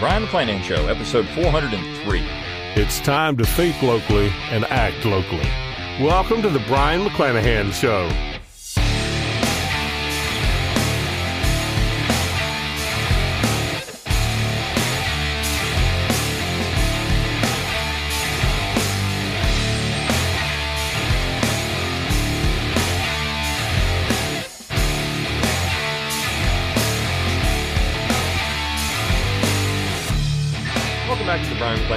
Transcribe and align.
Brion 0.00 0.24
McClanahan 0.24 0.62
Show, 0.62 0.86
episode 0.86 1.28
403. 1.28 2.22
It's 2.74 3.00
time 3.00 3.36
to 3.36 3.44
think 3.44 3.82
locally 3.82 4.32
and 4.48 4.64
act 4.64 5.04
locally. 5.04 5.46
Welcome 6.02 6.40
to 6.40 6.48
the 6.48 6.60
Brion 6.60 7.06
McClanahan 7.06 7.70
Show. 7.70 8.29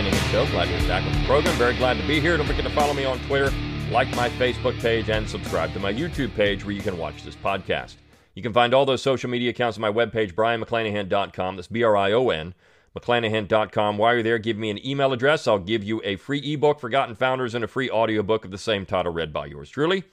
To 0.01 0.09
the 0.09 0.17
Show. 0.31 0.47
Glad 0.47 0.69
be 0.69 0.87
back 0.87 1.05
with 1.05 1.13
the 1.13 1.25
program. 1.27 1.55
Very 1.55 1.75
glad 1.75 1.97
to 1.97 2.07
be 2.07 2.19
here. 2.19 2.35
Don't 2.35 2.47
forget 2.47 2.63
to 2.63 2.71
follow 2.71 2.95
me 2.95 3.05
on 3.05 3.19
Twitter, 3.27 3.53
like 3.91 4.13
my 4.15 4.27
Facebook 4.27 4.77
page, 4.79 5.07
and 5.11 5.29
subscribe 5.29 5.71
to 5.73 5.79
my 5.79 5.93
YouTube 5.93 6.33
page 6.33 6.65
where 6.65 6.73
you 6.73 6.81
can 6.81 6.97
watch 6.97 7.21
this 7.23 7.35
podcast. 7.35 7.95
You 8.33 8.41
can 8.41 8.53
find 8.53 8.73
all 8.73 8.87
those 8.87 9.03
social 9.03 9.29
media 9.29 9.51
accounts 9.51 9.77
on 9.77 9.83
my 9.83 9.91
webpage, 9.91 10.33
brionmcclanahan.com. 10.33 11.55
That's 11.57 11.67
B 11.67 11.83
R 11.83 11.95
I 11.95 12.11
O 12.11 12.29
N, 12.31 12.55
McClanahan.com. 12.97 13.99
While 13.99 14.15
you're 14.15 14.23
there, 14.23 14.39
give 14.39 14.57
me 14.57 14.71
an 14.71 14.83
email 14.83 15.13
address. 15.13 15.47
I'll 15.47 15.59
give 15.59 15.83
you 15.83 16.01
a 16.03 16.15
free 16.15 16.39
ebook, 16.39 16.79
Forgotten 16.79 17.13
Founders, 17.13 17.53
and 17.53 17.63
a 17.63 17.67
free 17.67 17.91
audiobook 17.91 18.45
of 18.45 18.49
the 18.49 18.57
same 18.57 18.87
title 18.87 19.13
read 19.13 19.31
by 19.31 19.45
yours 19.45 19.69
truly. 19.69 20.05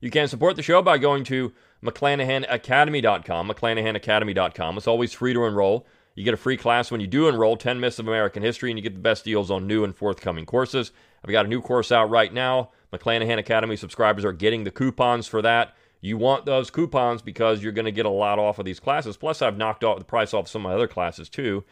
You 0.00 0.12
can 0.12 0.28
support 0.28 0.54
the 0.54 0.62
show 0.62 0.82
by 0.82 0.98
going 0.98 1.24
to 1.24 1.52
McClanahanacademy.com, 1.82 3.48
McClanahanacademy.com. 3.48 4.76
It's 4.76 4.86
always 4.86 5.12
free 5.12 5.32
to 5.32 5.46
enroll. 5.46 5.84
You 6.16 6.24
get 6.24 6.34
a 6.34 6.38
free 6.38 6.56
class 6.56 6.90
when 6.90 7.02
you 7.02 7.06
do 7.06 7.28
enroll, 7.28 7.58
10 7.58 7.78
Myths 7.78 7.98
of 7.98 8.08
American 8.08 8.42
History, 8.42 8.70
and 8.70 8.78
you 8.78 8.82
get 8.82 8.94
the 8.94 9.00
best 9.00 9.22
deals 9.24 9.50
on 9.50 9.66
new 9.66 9.84
and 9.84 9.94
forthcoming 9.94 10.46
courses. 10.46 10.90
I've 11.22 11.30
got 11.30 11.44
a 11.44 11.48
new 11.48 11.60
course 11.60 11.92
out 11.92 12.08
right 12.08 12.32
now. 12.32 12.70
McClanahan 12.90 13.38
Academy 13.38 13.76
subscribers 13.76 14.24
are 14.24 14.32
getting 14.32 14.64
the 14.64 14.70
coupons 14.70 15.26
for 15.26 15.42
that. 15.42 15.76
You 16.00 16.16
want 16.16 16.46
those 16.46 16.70
coupons 16.70 17.20
because 17.20 17.62
you're 17.62 17.72
going 17.72 17.84
to 17.84 17.92
get 17.92 18.06
a 18.06 18.10
lot 18.10 18.38
off 18.38 18.58
of 18.58 18.64
these 18.64 18.80
classes. 18.80 19.18
Plus, 19.18 19.42
I've 19.42 19.58
knocked 19.58 19.84
off 19.84 19.98
the 19.98 20.04
price 20.04 20.32
off 20.32 20.48
some 20.48 20.64
of 20.64 20.70
my 20.70 20.74
other 20.74 20.88
classes 20.88 21.28
too. 21.28 21.64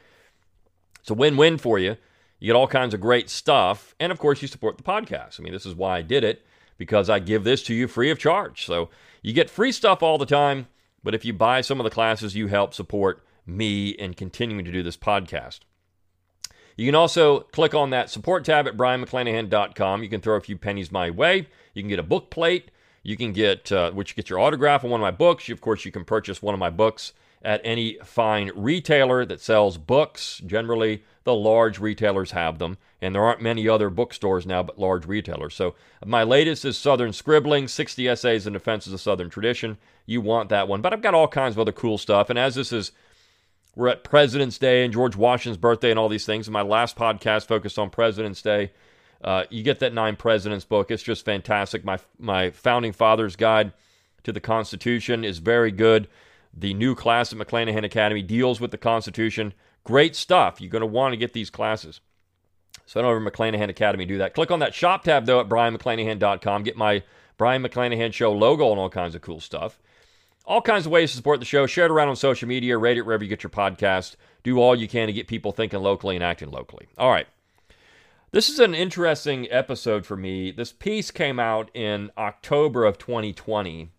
It's 1.00 1.10
a 1.10 1.14
win 1.14 1.38
win 1.38 1.56
for 1.56 1.78
you. 1.78 1.96
You 2.38 2.48
get 2.48 2.56
all 2.56 2.68
kinds 2.68 2.92
of 2.92 3.00
great 3.00 3.30
stuff. 3.30 3.94
And 3.98 4.12
of 4.12 4.18
course, 4.18 4.42
you 4.42 4.48
support 4.48 4.76
the 4.76 4.82
podcast. 4.82 5.40
I 5.40 5.42
mean, 5.42 5.52
this 5.54 5.64
is 5.64 5.74
why 5.74 5.98
I 5.98 6.02
did 6.02 6.22
it 6.22 6.44
because 6.76 7.08
I 7.08 7.18
give 7.18 7.44
this 7.44 7.62
to 7.64 7.74
you 7.74 7.88
free 7.88 8.10
of 8.10 8.18
charge. 8.18 8.66
So 8.66 8.90
you 9.22 9.32
get 9.32 9.48
free 9.48 9.72
stuff 9.72 10.02
all 10.02 10.18
the 10.18 10.26
time. 10.26 10.66
But 11.02 11.14
if 11.14 11.24
you 11.24 11.32
buy 11.32 11.60
some 11.60 11.80
of 11.80 11.84
the 11.84 11.90
classes, 11.90 12.34
you 12.34 12.48
help 12.48 12.74
support 12.74 13.24
me 13.46 13.90
in 13.90 14.14
continuing 14.14 14.64
to 14.64 14.72
do 14.72 14.82
this 14.82 14.96
podcast. 14.96 15.60
You 16.76 16.86
can 16.86 16.94
also 16.94 17.40
click 17.40 17.74
on 17.74 17.90
that 17.90 18.10
support 18.10 18.44
tab 18.44 18.66
at 18.66 18.76
brionmcclanahan.com. 18.76 20.02
You 20.02 20.08
can 20.08 20.20
throw 20.20 20.36
a 20.36 20.40
few 20.40 20.56
pennies 20.56 20.90
my 20.90 21.10
way. 21.10 21.48
You 21.72 21.82
can 21.82 21.88
get 21.88 21.98
a 21.98 22.04
book 22.04 22.30
plate. 22.30 22.70
You 23.02 23.16
can 23.16 23.32
get, 23.32 23.70
uh, 23.70 23.92
which 23.92 24.16
gets 24.16 24.30
your 24.30 24.40
autograph 24.40 24.82
on 24.82 24.90
one 24.90 25.00
of 25.00 25.02
my 25.02 25.10
books. 25.10 25.48
Of 25.50 25.60
course, 25.60 25.84
you 25.84 25.92
can 25.92 26.04
purchase 26.04 26.42
one 26.42 26.54
of 26.54 26.58
my 26.58 26.70
books 26.70 27.12
at 27.42 27.60
any 27.62 27.98
fine 28.02 28.50
retailer 28.56 29.26
that 29.26 29.40
sells 29.40 29.76
books. 29.76 30.40
Generally, 30.44 31.04
the 31.24 31.34
large 31.34 31.78
retailers 31.78 32.30
have 32.30 32.58
them, 32.58 32.78
and 33.02 33.14
there 33.14 33.22
aren't 33.22 33.42
many 33.42 33.68
other 33.68 33.90
bookstores 33.90 34.46
now 34.46 34.62
but 34.62 34.78
large 34.78 35.06
retailers. 35.06 35.54
So, 35.54 35.74
my 36.04 36.22
latest 36.22 36.64
is 36.64 36.78
Southern 36.78 37.12
Scribbling 37.12 37.68
60 37.68 38.08
Essays 38.08 38.46
in 38.46 38.54
Defense 38.54 38.86
of 38.86 38.92
the 38.92 38.98
Southern 38.98 39.28
Tradition. 39.28 39.76
You 40.06 40.22
want 40.22 40.48
that 40.48 40.66
one. 40.66 40.80
But 40.80 40.94
I've 40.94 41.02
got 41.02 41.14
all 41.14 41.28
kinds 41.28 41.54
of 41.54 41.60
other 41.60 41.72
cool 41.72 41.98
stuff. 41.98 42.30
And 42.30 42.38
as 42.38 42.54
this 42.54 42.72
is 42.72 42.92
we're 43.76 43.88
at 43.88 44.04
President's 44.04 44.58
Day 44.58 44.84
and 44.84 44.92
George 44.92 45.16
Washington's 45.16 45.58
birthday 45.58 45.90
and 45.90 45.98
all 45.98 46.08
these 46.08 46.26
things. 46.26 46.46
And 46.46 46.52
my 46.52 46.62
last 46.62 46.96
podcast 46.96 47.46
focused 47.46 47.78
on 47.78 47.90
President's 47.90 48.42
Day. 48.42 48.72
Uh, 49.22 49.44
you 49.50 49.62
get 49.62 49.78
that 49.80 49.94
Nine 49.94 50.16
Presidents 50.16 50.64
book. 50.64 50.90
It's 50.90 51.02
just 51.02 51.24
fantastic. 51.24 51.84
My 51.84 51.98
my 52.18 52.50
founding 52.50 52.92
fathers' 52.92 53.36
guide 53.36 53.72
to 54.22 54.32
the 54.32 54.40
Constitution 54.40 55.24
is 55.24 55.38
very 55.38 55.70
good. 55.70 56.08
The 56.52 56.74
new 56.74 56.94
class 56.94 57.32
at 57.32 57.38
McClanahan 57.38 57.84
Academy 57.84 58.22
deals 58.22 58.60
with 58.60 58.70
the 58.70 58.78
Constitution. 58.78 59.54
Great 59.82 60.14
stuff. 60.14 60.60
You're 60.60 60.70
going 60.70 60.80
to 60.80 60.86
want 60.86 61.12
to 61.12 61.16
get 61.16 61.32
these 61.32 61.50
classes. 61.50 62.00
So 62.86 63.00
head 63.00 63.06
over 63.08 63.18
to 63.18 63.30
McClanahan 63.30 63.70
Academy 63.70 64.04
do 64.04 64.18
that. 64.18 64.34
Click 64.34 64.50
on 64.50 64.60
that 64.60 64.74
shop 64.74 65.04
tab 65.04 65.26
though 65.26 65.40
at 65.40 65.48
brionmcclanahan.com. 65.48 66.62
Get 66.62 66.76
my 66.76 67.02
Brion 67.36 67.62
McClanahan 67.62 68.12
Show 68.12 68.32
logo 68.32 68.70
and 68.70 68.78
all 68.78 68.90
kinds 68.90 69.14
of 69.14 69.22
cool 69.22 69.40
stuff 69.40 69.78
all 70.44 70.60
kinds 70.60 70.86
of 70.86 70.92
ways 70.92 71.10
to 71.10 71.16
support 71.16 71.40
the 71.40 71.46
show. 71.46 71.66
Share 71.66 71.86
it 71.86 71.90
around 71.90 72.08
on 72.08 72.16
social 72.16 72.48
media, 72.48 72.76
rate 72.76 72.98
it 72.98 73.02
wherever 73.02 73.24
you 73.24 73.30
get 73.30 73.42
your 73.42 73.50
podcast. 73.50 74.16
Do 74.42 74.58
all 74.58 74.74
you 74.74 74.88
can 74.88 75.06
to 75.06 75.12
get 75.12 75.26
people 75.26 75.52
thinking 75.52 75.80
locally 75.80 76.16
and 76.16 76.24
acting 76.24 76.50
locally. 76.50 76.88
All 76.98 77.10
right. 77.10 77.26
This 78.30 78.48
is 78.48 78.58
an 78.58 78.74
interesting 78.74 79.46
episode 79.50 80.04
for 80.04 80.16
me. 80.16 80.50
This 80.50 80.72
piece 80.72 81.10
came 81.10 81.38
out 81.38 81.70
in 81.72 82.10
October 82.18 82.84
of 82.84 82.98
2020. 82.98 83.90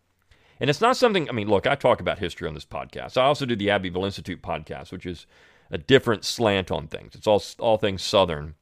And 0.59 0.69
it's 0.69 0.81
not 0.81 0.97
something, 0.97 1.29
I 1.29 1.31
mean, 1.31 1.47
look, 1.47 1.65
I 1.65 1.75
talk 1.75 1.99
about 1.99 2.19
history 2.19 2.47
on 2.47 2.53
this 2.53 2.65
podcast. 2.65 3.17
I 3.17 3.23
also 3.23 3.45
do 3.45 3.55
the 3.55 3.69
Abbeville 3.69 4.05
Institute 4.05 4.41
podcast, 4.41 4.91
which 4.91 5.05
is 5.05 5.25
a 5.71 5.77
different 5.77 6.23
slant 6.23 6.69
on 6.69 6.87
things. 6.87 7.15
It's 7.15 7.27
all, 7.27 7.41
all 7.59 7.77
things 7.77 8.03
Southern. 8.03 8.55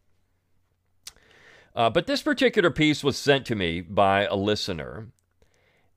Uh, 1.76 1.90
but 1.90 2.08
this 2.08 2.22
particular 2.22 2.70
piece 2.70 3.04
was 3.04 3.18
sent 3.18 3.46
to 3.48 3.56
me 3.56 3.82
by 3.82 4.26
a 4.26 4.36
listener 4.36 5.08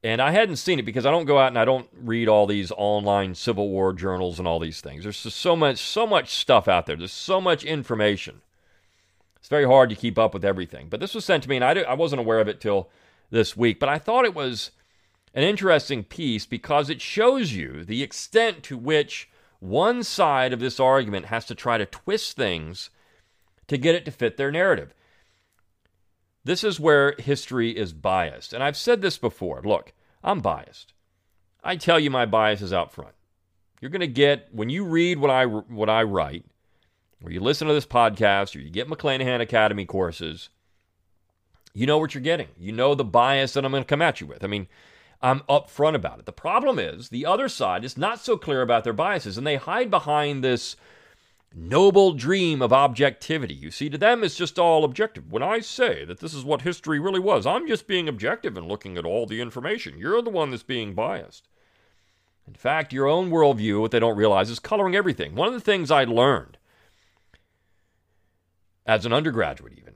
and 0.06 0.22
I 0.22 0.30
hadn't 0.30 0.56
seen 0.56 0.78
it 0.78 0.84
because 0.84 1.04
I 1.04 1.10
don't 1.10 1.24
go 1.24 1.36
out 1.36 1.48
and 1.48 1.58
I 1.58 1.64
don't 1.64 1.88
read 2.00 2.28
all 2.28 2.46
these 2.46 2.70
online 2.70 3.34
Civil 3.34 3.68
War 3.70 3.92
journals 3.92 4.38
and 4.38 4.46
all 4.46 4.60
these 4.60 4.80
things. 4.80 5.02
There's 5.02 5.20
just 5.20 5.38
so 5.38 5.56
much, 5.56 5.78
so 5.78 6.06
much 6.06 6.32
stuff 6.32 6.68
out 6.68 6.86
there. 6.86 6.94
There's 6.94 7.12
so 7.12 7.40
much 7.40 7.64
information. 7.64 8.40
It's 9.36 9.48
very 9.48 9.64
hard 9.64 9.90
to 9.90 9.96
keep 9.96 10.16
up 10.16 10.32
with 10.32 10.44
everything. 10.44 10.86
But 10.88 11.00
this 11.00 11.12
was 11.12 11.24
sent 11.24 11.42
to 11.42 11.48
me, 11.48 11.56
and 11.56 11.64
I, 11.64 11.80
I 11.80 11.94
wasn't 11.94 12.20
aware 12.20 12.38
of 12.38 12.46
it 12.46 12.60
till 12.60 12.88
this 13.30 13.56
week. 13.56 13.80
But 13.80 13.88
I 13.88 13.98
thought 13.98 14.24
it 14.24 14.34
was 14.34 14.70
an 15.34 15.42
interesting 15.42 16.04
piece 16.04 16.46
because 16.46 16.88
it 16.88 17.02
shows 17.02 17.52
you 17.52 17.84
the 17.84 18.04
extent 18.04 18.62
to 18.64 18.78
which 18.78 19.28
one 19.58 20.04
side 20.04 20.52
of 20.52 20.60
this 20.60 20.78
argument 20.78 21.26
has 21.26 21.46
to 21.46 21.56
try 21.56 21.78
to 21.78 21.86
twist 21.86 22.36
things 22.36 22.90
to 23.66 23.76
get 23.76 23.96
it 23.96 24.04
to 24.04 24.12
fit 24.12 24.36
their 24.36 24.52
narrative. 24.52 24.94
This 26.46 26.62
is 26.62 26.78
where 26.78 27.16
history 27.18 27.76
is 27.76 27.92
biased. 27.92 28.52
And 28.52 28.62
I've 28.62 28.76
said 28.76 29.02
this 29.02 29.18
before. 29.18 29.62
Look, 29.64 29.92
I'm 30.22 30.38
biased. 30.38 30.92
I 31.64 31.74
tell 31.74 31.98
you 31.98 32.08
my 32.08 32.24
bias 32.24 32.62
is 32.62 32.72
out 32.72 32.92
front. 32.92 33.14
You're 33.80 33.90
going 33.90 34.00
to 34.00 34.06
get 34.06 34.48
when 34.52 34.70
you 34.70 34.84
read 34.84 35.18
what 35.18 35.30
I 35.30 35.44
what 35.44 35.90
I 35.90 36.04
write, 36.04 36.44
or 37.24 37.32
you 37.32 37.40
listen 37.40 37.66
to 37.66 37.74
this 37.74 37.84
podcast, 37.84 38.54
or 38.54 38.60
you 38.60 38.70
get 38.70 38.88
McClanahan 38.88 39.40
Academy 39.40 39.86
courses. 39.86 40.48
You 41.74 41.84
know 41.84 41.98
what 41.98 42.14
you're 42.14 42.22
getting. 42.22 42.48
You 42.56 42.70
know 42.70 42.94
the 42.94 43.02
bias 43.02 43.54
that 43.54 43.64
I'm 43.64 43.72
going 43.72 43.82
to 43.82 43.88
come 43.88 44.00
at 44.00 44.20
you 44.20 44.28
with. 44.28 44.44
I 44.44 44.46
mean, 44.46 44.68
I'm 45.20 45.40
upfront 45.48 45.96
about 45.96 46.20
it. 46.20 46.26
The 46.26 46.32
problem 46.32 46.78
is 46.78 47.08
the 47.08 47.26
other 47.26 47.48
side 47.48 47.84
is 47.84 47.98
not 47.98 48.20
so 48.20 48.36
clear 48.36 48.62
about 48.62 48.84
their 48.84 48.92
biases, 48.92 49.36
and 49.36 49.44
they 49.44 49.56
hide 49.56 49.90
behind 49.90 50.44
this 50.44 50.76
noble 51.54 52.12
dream 52.12 52.60
of 52.60 52.72
objectivity. 52.72 53.54
You 53.54 53.70
see, 53.70 53.88
to 53.88 53.98
them, 53.98 54.22
it's 54.22 54.36
just 54.36 54.58
all 54.58 54.84
objective. 54.84 55.30
When 55.30 55.42
I 55.42 55.60
say 55.60 56.04
that 56.04 56.20
this 56.20 56.34
is 56.34 56.44
what 56.44 56.62
history 56.62 56.98
really 56.98 57.20
was, 57.20 57.46
I'm 57.46 57.66
just 57.66 57.86
being 57.86 58.08
objective 58.08 58.56
and 58.56 58.68
looking 58.68 58.96
at 58.96 59.04
all 59.04 59.26
the 59.26 59.40
information. 59.40 59.98
You're 59.98 60.22
the 60.22 60.30
one 60.30 60.50
that's 60.50 60.62
being 60.62 60.94
biased. 60.94 61.48
In 62.46 62.54
fact, 62.54 62.92
your 62.92 63.08
own 63.08 63.30
worldview, 63.30 63.80
what 63.80 63.90
they 63.90 63.98
don't 63.98 64.16
realize, 64.16 64.50
is 64.50 64.58
coloring 64.58 64.94
everything. 64.94 65.34
One 65.34 65.48
of 65.48 65.54
the 65.54 65.60
things 65.60 65.90
I 65.90 66.04
learned 66.04 66.58
as 68.84 69.04
an 69.04 69.12
undergraduate, 69.12 69.72
even, 69.76 69.94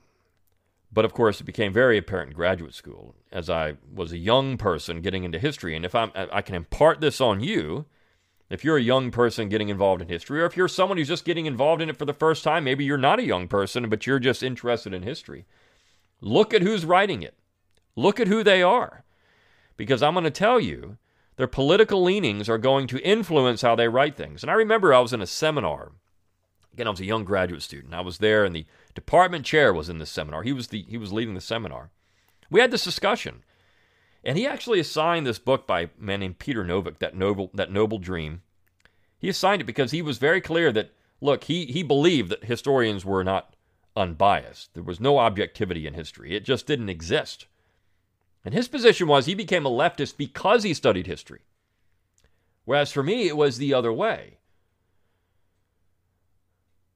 but 0.92 1.04
of 1.04 1.12
course, 1.12 1.40
it 1.40 1.44
became 1.44 1.72
very 1.72 1.96
apparent 1.96 2.30
in 2.30 2.36
graduate 2.36 2.74
school 2.74 3.14
as 3.30 3.48
I 3.48 3.74
was 3.94 4.10
a 4.10 4.18
young 4.18 4.56
person 4.56 5.00
getting 5.00 5.22
into 5.22 5.38
history. 5.38 5.76
And 5.76 5.84
if 5.84 5.94
I'm, 5.94 6.10
I 6.14 6.42
can 6.42 6.56
impart 6.56 7.00
this 7.00 7.20
on 7.20 7.40
you, 7.40 7.86
if 8.50 8.64
you're 8.64 8.76
a 8.76 8.82
young 8.82 9.12
person 9.12 9.48
getting 9.48 9.68
involved 9.68 10.02
in 10.02 10.08
history, 10.08 10.42
or 10.42 10.46
if 10.46 10.56
you're 10.56 10.68
someone 10.68 10.98
who's 10.98 11.08
just 11.08 11.24
getting 11.24 11.46
involved 11.46 11.80
in 11.80 11.88
it 11.88 11.96
for 11.96 12.04
the 12.04 12.12
first 12.12 12.42
time, 12.42 12.64
maybe 12.64 12.84
you're 12.84 12.98
not 12.98 13.20
a 13.20 13.24
young 13.24 13.46
person, 13.46 13.88
but 13.88 14.06
you're 14.06 14.18
just 14.18 14.42
interested 14.42 14.92
in 14.92 15.04
history, 15.04 15.46
look 16.20 16.52
at 16.52 16.62
who's 16.62 16.84
writing 16.84 17.22
it. 17.22 17.36
Look 17.94 18.18
at 18.18 18.28
who 18.28 18.42
they 18.42 18.62
are. 18.62 19.04
Because 19.76 20.02
I'm 20.02 20.14
going 20.14 20.24
to 20.24 20.30
tell 20.30 20.60
you, 20.60 20.98
their 21.36 21.46
political 21.46 22.02
leanings 22.02 22.48
are 22.48 22.58
going 22.58 22.86
to 22.88 23.02
influence 23.02 23.62
how 23.62 23.74
they 23.74 23.88
write 23.88 24.16
things. 24.16 24.42
And 24.42 24.50
I 24.50 24.54
remember 24.54 24.92
I 24.92 25.00
was 25.00 25.12
in 25.12 25.22
a 25.22 25.26
seminar. 25.26 25.92
Again, 26.72 26.86
I 26.86 26.90
was 26.90 27.00
a 27.00 27.06
young 27.06 27.24
graduate 27.24 27.62
student. 27.62 27.94
I 27.94 28.00
was 28.00 28.18
there, 28.18 28.44
and 28.44 28.54
the 28.54 28.66
department 28.94 29.46
chair 29.46 29.72
was 29.72 29.88
in 29.88 29.98
the 29.98 30.06
seminar. 30.06 30.42
He 30.42 30.52
was 30.52 30.68
the 30.68 30.82
he 30.82 30.98
was 30.98 31.12
leading 31.12 31.34
the 31.34 31.40
seminar. 31.40 31.90
We 32.50 32.60
had 32.60 32.70
this 32.70 32.84
discussion. 32.84 33.42
And 34.24 34.36
he 34.36 34.46
actually 34.46 34.80
assigned 34.80 35.26
this 35.26 35.38
book 35.38 35.66
by 35.66 35.82
a 35.82 35.88
man 35.98 36.20
named 36.20 36.38
Peter 36.38 36.64
Novick, 36.64 36.98
that 36.98 37.16
noble, 37.16 37.50
that 37.54 37.72
noble 37.72 37.98
dream. 37.98 38.42
He 39.18 39.28
assigned 39.28 39.62
it 39.62 39.66
because 39.66 39.90
he 39.90 40.02
was 40.02 40.18
very 40.18 40.40
clear 40.40 40.72
that, 40.72 40.92
look, 41.20 41.44
he, 41.44 41.66
he 41.66 41.82
believed 41.82 42.30
that 42.30 42.44
historians 42.44 43.04
were 43.04 43.24
not 43.24 43.54
unbiased. 43.96 44.74
There 44.74 44.82
was 44.82 45.00
no 45.00 45.18
objectivity 45.18 45.86
in 45.86 45.94
history, 45.94 46.34
it 46.34 46.44
just 46.44 46.66
didn't 46.66 46.88
exist. 46.88 47.46
And 48.44 48.54
his 48.54 48.68
position 48.68 49.06
was 49.06 49.26
he 49.26 49.34
became 49.34 49.66
a 49.66 49.70
leftist 49.70 50.16
because 50.16 50.62
he 50.62 50.72
studied 50.72 51.06
history. 51.06 51.40
Whereas 52.64 52.92
for 52.92 53.02
me, 53.02 53.26
it 53.26 53.36
was 53.36 53.58
the 53.58 53.74
other 53.74 53.92
way. 53.92 54.38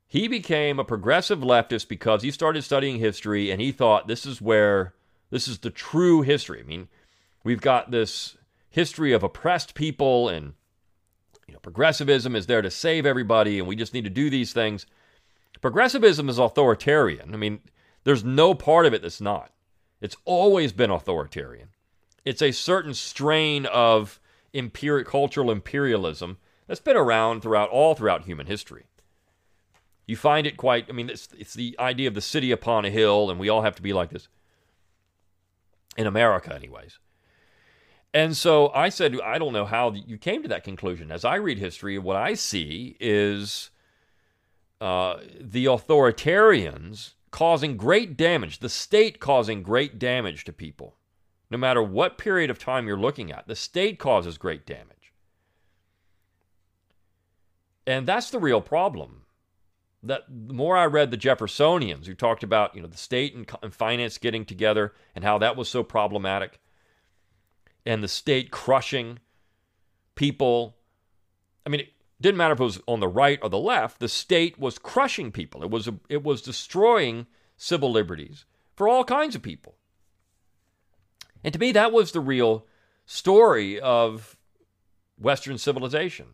He 0.06 0.28
became 0.28 0.78
a 0.78 0.84
progressive 0.84 1.40
leftist 1.40 1.88
because 1.88 2.22
he 2.22 2.30
started 2.30 2.62
studying 2.62 2.98
history 2.98 3.50
and 3.50 3.60
he 3.60 3.72
thought 3.72 4.06
this 4.06 4.24
is 4.24 4.40
where 4.40 4.94
this 5.30 5.48
is 5.48 5.58
the 5.58 5.70
true 5.70 6.22
history. 6.22 6.60
I 6.60 6.62
mean, 6.62 6.88
we've 7.44 7.60
got 7.60 7.90
this 7.90 8.36
history 8.70 9.12
of 9.12 9.22
oppressed 9.22 9.74
people 9.74 10.28
and 10.28 10.54
you 11.46 11.52
know, 11.52 11.60
progressivism 11.60 12.34
is 12.34 12.46
there 12.46 12.62
to 12.62 12.70
save 12.70 13.06
everybody 13.06 13.58
and 13.58 13.68
we 13.68 13.76
just 13.76 13.94
need 13.94 14.04
to 14.04 14.10
do 14.10 14.30
these 14.30 14.52
things. 14.52 14.86
Progressivism 15.60 16.28
is 16.28 16.38
authoritarian. 16.38 17.32
I 17.32 17.36
mean, 17.36 17.60
there's 18.02 18.24
no 18.24 18.54
part 18.54 18.86
of 18.86 18.94
it 18.94 19.02
that's 19.02 19.20
not. 19.20 19.52
It's 20.00 20.16
always 20.24 20.72
been 20.72 20.90
authoritarian. 20.90 21.68
It's 22.24 22.42
a 22.42 22.52
certain 22.52 22.94
strain 22.94 23.66
of 23.66 24.20
cultural 25.06 25.50
imperialism 25.50 26.38
that's 26.66 26.80
been 26.80 26.96
around 26.96 27.42
throughout 27.42 27.70
all 27.70 27.94
throughout 27.94 28.24
human 28.24 28.46
history. 28.46 28.84
You 30.06 30.16
find 30.16 30.46
it 30.46 30.56
quite, 30.56 30.86
I 30.88 30.92
mean, 30.92 31.08
it's, 31.08 31.28
it's 31.38 31.54
the 31.54 31.76
idea 31.78 32.08
of 32.08 32.14
the 32.14 32.20
city 32.20 32.50
upon 32.50 32.84
a 32.84 32.90
hill, 32.90 33.30
and 33.30 33.40
we 33.40 33.48
all 33.48 33.62
have 33.62 33.76
to 33.76 33.82
be 33.82 33.92
like 33.92 34.10
this. 34.10 34.28
In 35.96 36.06
America, 36.06 36.54
anyways. 36.54 36.98
And 38.14 38.36
so 38.36 38.70
I 38.72 38.90
said, 38.90 39.20
I 39.20 39.38
don't 39.38 39.52
know 39.52 39.64
how 39.66 39.92
you 39.92 40.16
came 40.16 40.42
to 40.42 40.48
that 40.48 40.62
conclusion. 40.62 41.10
As 41.10 41.24
I 41.24 41.34
read 41.34 41.58
history, 41.58 41.98
what 41.98 42.14
I 42.14 42.34
see 42.34 42.96
is 43.00 43.70
uh, 44.80 45.16
the 45.40 45.64
authoritarians 45.64 47.14
causing 47.32 47.76
great 47.76 48.16
damage, 48.16 48.60
the 48.60 48.68
state 48.68 49.18
causing 49.18 49.64
great 49.64 49.98
damage 49.98 50.44
to 50.44 50.52
people. 50.52 50.96
No 51.50 51.58
matter 51.58 51.82
what 51.82 52.16
period 52.16 52.50
of 52.50 52.58
time 52.60 52.86
you're 52.86 52.96
looking 52.96 53.32
at, 53.32 53.48
the 53.48 53.56
state 53.56 53.98
causes 53.98 54.38
great 54.38 54.64
damage. 54.64 55.12
And 57.84 58.06
that's 58.06 58.30
the 58.30 58.38
real 58.38 58.60
problem 58.60 59.22
that 60.04 60.22
the 60.28 60.54
more 60.54 60.76
I 60.76 60.86
read 60.86 61.10
the 61.10 61.16
Jeffersonians 61.16 62.06
who 62.06 62.14
talked 62.14 62.44
about, 62.44 62.76
you 62.76 62.82
know, 62.82 62.88
the 62.88 62.96
state 62.96 63.34
and, 63.34 63.50
and 63.60 63.74
finance 63.74 64.18
getting 64.18 64.44
together 64.44 64.94
and 65.16 65.24
how 65.24 65.38
that 65.38 65.56
was 65.56 65.68
so 65.68 65.82
problematic 65.82 66.60
and 67.84 68.02
the 68.02 68.08
state 68.08 68.50
crushing 68.50 69.18
people. 70.14 70.76
I 71.66 71.70
mean, 71.70 71.80
it 71.80 71.88
didn't 72.20 72.38
matter 72.38 72.54
if 72.54 72.60
it 72.60 72.64
was 72.64 72.80
on 72.86 73.00
the 73.00 73.08
right 73.08 73.38
or 73.42 73.48
the 73.48 73.58
left, 73.58 74.00
the 74.00 74.08
state 74.08 74.58
was 74.58 74.78
crushing 74.78 75.32
people. 75.32 75.62
It 75.62 75.70
was 75.70 75.88
it 76.08 76.22
was 76.22 76.42
destroying 76.42 77.26
civil 77.56 77.90
liberties 77.90 78.44
for 78.74 78.88
all 78.88 79.04
kinds 79.04 79.34
of 79.34 79.42
people. 79.42 79.76
And 81.42 81.52
to 81.52 81.60
me 81.60 81.72
that 81.72 81.92
was 81.92 82.12
the 82.12 82.20
real 82.20 82.66
story 83.06 83.78
of 83.78 84.36
western 85.18 85.58
civilization 85.58 86.26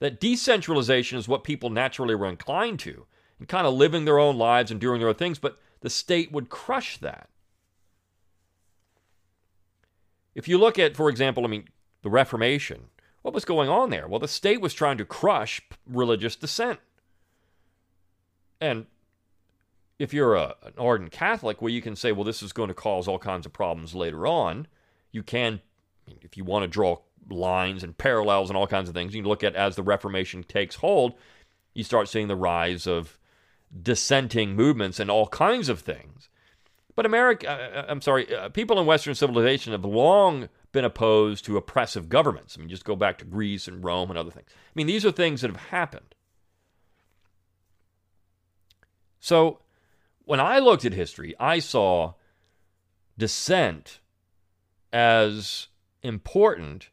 that 0.00 0.18
decentralization 0.18 1.18
is 1.18 1.28
what 1.28 1.44
people 1.44 1.70
naturally 1.70 2.14
were 2.14 2.28
inclined 2.28 2.80
to 2.80 3.06
and 3.38 3.48
kind 3.48 3.66
of 3.66 3.74
living 3.74 4.04
their 4.04 4.18
own 4.18 4.36
lives 4.36 4.70
and 4.70 4.80
doing 4.80 4.98
their 4.98 5.08
own 5.08 5.14
things, 5.14 5.38
but 5.38 5.58
the 5.80 5.90
state 5.90 6.32
would 6.32 6.48
crush 6.48 6.98
that. 6.98 7.28
If 10.40 10.48
you 10.48 10.56
look 10.56 10.78
at, 10.78 10.96
for 10.96 11.10
example, 11.10 11.44
I 11.44 11.48
mean, 11.48 11.68
the 12.00 12.08
Reformation, 12.08 12.84
what 13.20 13.34
was 13.34 13.44
going 13.44 13.68
on 13.68 13.90
there? 13.90 14.08
Well, 14.08 14.20
the 14.20 14.26
state 14.26 14.62
was 14.62 14.72
trying 14.72 14.96
to 14.96 15.04
crush 15.04 15.60
religious 15.86 16.34
dissent. 16.34 16.78
And 18.58 18.86
if 19.98 20.14
you're 20.14 20.36
a, 20.36 20.54
an 20.62 20.72
ardent 20.78 21.12
Catholic, 21.12 21.60
well, 21.60 21.68
you 21.68 21.82
can 21.82 21.94
say, 21.94 22.10
well, 22.10 22.24
this 22.24 22.42
is 22.42 22.54
going 22.54 22.68
to 22.68 22.74
cause 22.74 23.06
all 23.06 23.18
kinds 23.18 23.44
of 23.44 23.52
problems 23.52 23.94
later 23.94 24.26
on. 24.26 24.66
You 25.12 25.22
can, 25.22 25.60
if 26.22 26.38
you 26.38 26.44
want 26.44 26.62
to 26.62 26.68
draw 26.68 26.96
lines 27.28 27.84
and 27.84 27.98
parallels 27.98 28.48
and 28.48 28.56
all 28.56 28.66
kinds 28.66 28.88
of 28.88 28.94
things. 28.94 29.14
You 29.14 29.20
can 29.20 29.28
look 29.28 29.44
at 29.44 29.54
as 29.54 29.76
the 29.76 29.82
Reformation 29.82 30.42
takes 30.42 30.76
hold, 30.76 31.12
you 31.74 31.84
start 31.84 32.08
seeing 32.08 32.28
the 32.28 32.34
rise 32.34 32.86
of 32.86 33.18
dissenting 33.82 34.56
movements 34.56 34.98
and 34.98 35.10
all 35.10 35.26
kinds 35.26 35.68
of 35.68 35.80
things. 35.80 36.29
But 36.96 37.06
America, 37.06 37.48
uh, 37.48 37.80
uh, 37.80 37.84
I'm 37.88 38.00
sorry, 38.00 38.34
uh, 38.34 38.48
people 38.48 38.78
in 38.78 38.86
Western 38.86 39.14
civilization 39.14 39.72
have 39.72 39.84
long 39.84 40.48
been 40.72 40.84
opposed 40.84 41.44
to 41.46 41.56
oppressive 41.56 42.08
governments. 42.08 42.56
I 42.56 42.60
mean, 42.60 42.68
just 42.68 42.84
go 42.84 42.96
back 42.96 43.18
to 43.18 43.24
Greece 43.24 43.68
and 43.68 43.84
Rome 43.84 44.10
and 44.10 44.18
other 44.18 44.30
things. 44.30 44.48
I 44.50 44.72
mean, 44.74 44.86
these 44.86 45.04
are 45.04 45.12
things 45.12 45.40
that 45.40 45.50
have 45.50 45.68
happened. 45.68 46.14
So 49.18 49.60
when 50.24 50.40
I 50.40 50.58
looked 50.58 50.84
at 50.84 50.92
history, 50.92 51.34
I 51.38 51.58
saw 51.58 52.14
dissent 53.18 54.00
as 54.92 55.68
important 56.02 56.90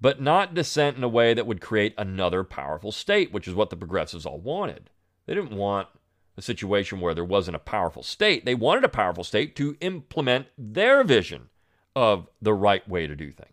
but 0.00 0.20
not 0.20 0.54
dissent 0.54 0.96
in 0.96 1.04
a 1.04 1.08
way 1.08 1.34
that 1.34 1.46
would 1.46 1.60
create 1.60 1.94
another 1.96 2.44
powerful 2.44 2.92
state, 2.92 3.32
which 3.32 3.48
is 3.48 3.54
what 3.54 3.70
the 3.70 3.76
progressives 3.76 4.26
all 4.26 4.38
wanted. 4.38 4.90
They 5.26 5.34
didn't 5.34 5.56
want 5.56 5.88
a 6.36 6.42
situation 6.42 7.00
where 7.00 7.14
there 7.14 7.24
wasn't 7.24 7.56
a 7.56 7.60
powerful 7.60 8.02
state. 8.02 8.44
They 8.44 8.54
wanted 8.54 8.84
a 8.84 8.88
powerful 8.88 9.24
state 9.24 9.56
to 9.56 9.76
implement 9.80 10.46
their 10.58 11.02
vision 11.02 11.48
of 11.94 12.28
the 12.42 12.54
right 12.54 12.86
way 12.88 13.06
to 13.06 13.16
do 13.16 13.32
things. 13.32 13.52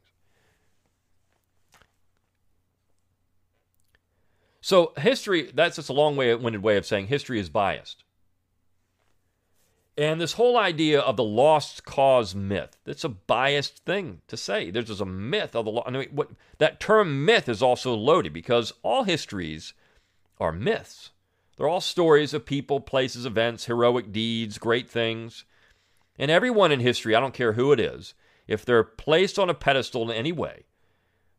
So, 4.60 4.94
history, 4.98 5.52
that's 5.54 5.76
just 5.76 5.90
a 5.90 5.94
long 5.94 6.16
way, 6.16 6.34
winded 6.36 6.64
way 6.64 6.78
of 6.78 6.86
saying 6.86 7.08
history 7.08 7.40
is 7.40 7.50
biased. 7.50 8.04
And 9.98 10.20
this 10.20 10.34
whole 10.34 10.58
idea 10.58 11.00
of 11.00 11.18
the 11.18 11.24
lost 11.24 11.86
cause 11.86 12.34
myth, 12.34 12.78
that's 12.84 13.04
a 13.04 13.10
biased 13.10 13.86
thing 13.86 14.22
to 14.28 14.36
say. 14.36 14.72
There's 14.72 14.88
just 14.88 15.02
a 15.02 15.06
myth 15.06 15.56
of 15.56 15.66
the 15.66 15.72
law. 15.72 15.84
I 15.86 15.92
mean, 15.92 16.10
what, 16.12 16.32
that 16.58 16.80
term 16.80 17.26
myth 17.26 17.48
is 17.48 17.62
also 17.62 17.94
loaded 17.94 18.34
because 18.34 18.74
all 18.82 19.04
histories 19.04 19.74
are 20.40 20.52
myths. 20.52 21.12
They're 21.58 21.68
all 21.68 21.82
stories 21.82 22.34
of 22.34 22.46
people, 22.46 22.80
places, 22.80 23.26
events, 23.26 23.66
heroic 23.66 24.12
deeds, 24.12 24.58
great 24.58 24.90
things. 24.90 25.46
And 26.18 26.32
everyone 26.32 26.72
in 26.72 26.80
history, 26.80 27.16
I 27.16 27.20
don't 27.20 27.34
care 27.34 27.54
who 27.54 27.72
it 27.72 27.80
is, 27.80 28.14
if 28.48 28.66
they're 28.66 28.84
placed 28.84 29.40
on 29.40 29.50
a 29.50 29.54
pedestal 29.54 30.10
in 30.10 30.18
any 30.18 30.32
way, 30.32 30.66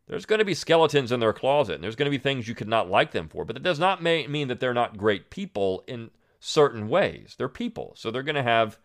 there's 0.06 0.26
going 0.26 0.38
to 0.38 0.44
be 0.44 0.54
skeletons 0.54 1.12
in 1.12 1.20
their 1.20 1.32
closet, 1.32 1.76
and 1.76 1.84
there's 1.84 1.96
going 1.96 2.10
to 2.10 2.16
be 2.16 2.22
things 2.22 2.46
you 2.46 2.54
could 2.54 2.68
not 2.68 2.90
like 2.90 3.12
them 3.12 3.28
for. 3.28 3.44
But 3.44 3.54
that 3.54 3.62
does 3.62 3.78
not 3.78 4.02
mean 4.02 4.48
that 4.48 4.60
they're 4.60 4.74
not 4.74 4.98
great 4.98 5.30
people 5.30 5.82
in 5.86 6.10
certain 6.40 6.88
ways. 6.88 7.34
They're 7.38 7.48
people, 7.48 7.94
so 7.96 8.10
they're 8.10 8.22
going 8.22 8.34
to 8.34 8.42
have 8.42 8.78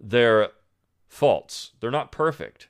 their 0.00 0.48
faults. 1.08 1.72
They're 1.80 1.90
not 1.90 2.10
perfect. 2.10 2.68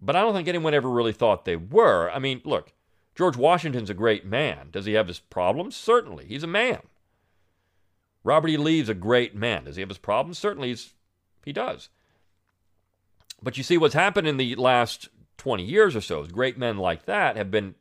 But 0.00 0.16
I 0.16 0.20
don't 0.20 0.34
think 0.34 0.48
anyone 0.48 0.74
ever 0.74 0.90
really 0.90 1.12
thought 1.12 1.44
they 1.44 1.56
were. 1.56 2.10
I 2.10 2.18
mean, 2.18 2.42
look, 2.44 2.72
George 3.14 3.36
Washington's 3.36 3.90
a 3.90 3.94
great 3.94 4.24
man. 4.24 4.68
Does 4.70 4.86
he 4.86 4.94
have 4.94 5.08
his 5.08 5.18
problems? 5.18 5.76
Certainly. 5.76 6.26
He's 6.26 6.42
a 6.42 6.48
man. 6.48 6.80
Robert 8.24 8.48
E. 8.48 8.56
Lee's 8.56 8.88
a 8.88 8.94
great 8.94 9.34
man. 9.34 9.64
Does 9.64 9.76
he 9.76 9.80
have 9.80 9.88
his 9.88 9.98
problems? 9.98 10.38
Certainly 10.38 10.76
he 11.44 11.52
does. 11.52 11.88
But 13.42 13.58
you 13.58 13.64
see, 13.64 13.76
what's 13.76 13.94
happened 13.94 14.28
in 14.28 14.36
the 14.36 14.54
last 14.54 15.08
20 15.38 15.64
years 15.64 15.96
or 15.96 16.00
so 16.00 16.22
is 16.22 16.28
great 16.28 16.56
men 16.56 16.78
like 16.78 17.04
that 17.06 17.36
have 17.36 17.50
been 17.50 17.74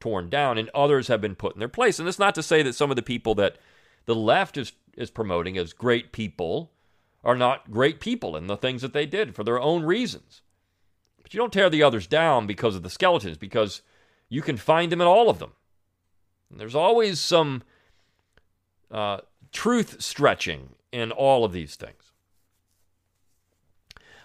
torn 0.00 0.30
down 0.30 0.56
and 0.56 0.70
others 0.70 1.08
have 1.08 1.20
been 1.20 1.34
put 1.34 1.54
in 1.54 1.58
their 1.58 1.68
place. 1.68 1.98
And 1.98 2.06
that's 2.06 2.18
not 2.18 2.34
to 2.36 2.42
say 2.42 2.62
that 2.62 2.74
some 2.74 2.90
of 2.90 2.96
the 2.96 3.02
people 3.02 3.34
that 3.34 3.56
the 4.06 4.14
left 4.14 4.56
is, 4.56 4.72
is 4.96 5.10
promoting 5.10 5.58
as 5.58 5.72
great 5.72 6.12
people 6.12 6.70
are 7.24 7.36
not 7.36 7.70
great 7.70 8.00
people 8.00 8.36
in 8.36 8.46
the 8.46 8.56
things 8.56 8.82
that 8.82 8.92
they 8.92 9.04
did 9.04 9.34
for 9.34 9.42
their 9.42 9.60
own 9.60 9.82
reasons. 9.82 10.42
But 11.20 11.34
you 11.34 11.38
don't 11.38 11.52
tear 11.52 11.68
the 11.68 11.82
others 11.82 12.06
down 12.06 12.46
because 12.46 12.76
of 12.76 12.84
the 12.84 12.90
skeletons, 12.90 13.36
because 13.36 13.82
you 14.28 14.42
can 14.42 14.56
find 14.56 14.92
them 14.92 15.00
in 15.00 15.06
all 15.06 15.30
of 15.30 15.38
them. 15.38 15.52
And 16.50 16.60
there's 16.60 16.74
always 16.74 17.20
some 17.20 17.62
uh, 18.90 19.18
truth 19.52 20.00
stretching 20.00 20.70
in 20.92 21.12
all 21.12 21.44
of 21.44 21.52
these 21.52 21.76
things. 21.76 22.12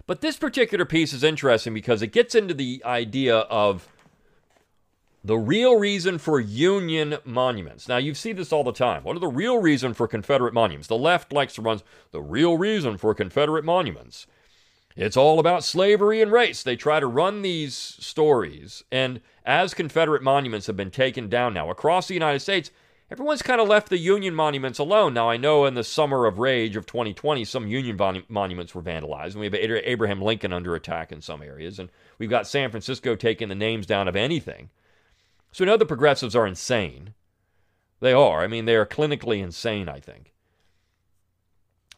But 0.06 0.22
this 0.22 0.36
particular 0.36 0.86
piece 0.86 1.14
is 1.14 1.24
interesting 1.24 1.74
because 1.74 2.02
it 2.02 2.08
gets 2.08 2.36
into 2.36 2.54
the 2.54 2.82
idea 2.86 3.38
of 3.38 3.88
the 5.24 5.38
real 5.38 5.80
reason 5.80 6.18
for 6.18 6.40
Union 6.42 7.18
monuments. 7.24 7.88
Now, 7.88 7.98
you 7.98 8.14
see 8.14 8.34
this 8.34 8.52
all 8.52 8.66
the 8.66 8.74
time. 8.74 9.04
What 9.04 9.16
are 9.16 9.22
the 9.22 9.28
real 9.28 9.62
reason 9.62 9.94
for 9.94 10.08
Confederate 10.08 10.54
monuments? 10.54 10.90
The 10.90 10.98
left 10.98 11.32
likes 11.32 11.56
to 11.56 11.62
run 11.62 11.80
the 12.12 12.22
real 12.22 12.58
reason 12.58 12.98
for 12.98 13.14
Confederate 13.14 13.64
monuments. 13.64 14.28
It's 14.96 15.18
all 15.18 15.40
about 15.40 15.64
slavery 15.64 16.22
and 16.22 16.32
race. 16.32 16.62
They 16.62 16.76
try 16.76 17.00
to 17.00 17.08
run 17.08 17.42
these 17.42 17.76
stories. 17.76 18.84
And 18.92 19.22
as 19.44 19.74
Confederate 19.74 20.22
monuments 20.22 20.68
have 20.68 20.78
been 20.78 20.92
taken 20.92 21.30
down 21.30 21.54
now 21.54 21.70
across 21.72 22.08
the 22.08 22.14
United 22.14 22.40
States, 22.40 22.70
everyone's 23.10 23.42
kind 23.42 23.60
of 23.60 23.68
left 23.68 23.90
the 23.90 23.98
Union 23.98 24.36
monuments 24.36 24.78
alone. 24.78 25.16
Now, 25.16 25.30
I 25.30 25.38
know 25.38 25.66
in 25.66 25.74
the 25.74 25.84
summer 25.84 26.28
of 26.28 26.38
rage 26.38 26.76
of 26.76 26.86
2020, 26.86 27.44
some 27.44 27.68
Union 27.68 28.24
monuments 28.30 28.76
were 28.76 28.84
vandalized, 28.84 29.32
and 29.32 29.40
we 29.40 29.46
have 29.46 29.56
Abraham 29.56 30.22
Lincoln 30.22 30.54
under 30.54 30.76
attack 30.76 31.12
in 31.12 31.22
some 31.22 31.42
areas, 31.42 31.80
and 31.80 31.90
we've 32.20 32.30
got 32.30 32.48
San 32.48 32.70
Francisco 32.70 33.16
taking 33.16 33.50
the 33.50 33.56
names 33.56 33.88
down 33.88 34.08
of 34.08 34.16
anything. 34.16 34.70
So 35.52 35.64
we 35.64 35.70
know 35.70 35.78
the 35.78 35.86
progressives 35.86 36.36
are 36.36 36.48
insane. 36.48 37.14
They 38.00 38.14
are. 38.14 38.44
I 38.44 38.48
mean, 38.48 38.66
they 38.66 38.76
are 38.76 38.86
clinically 38.86 39.42
insane, 39.42 39.90
I 39.90 40.00
think. 40.00 40.34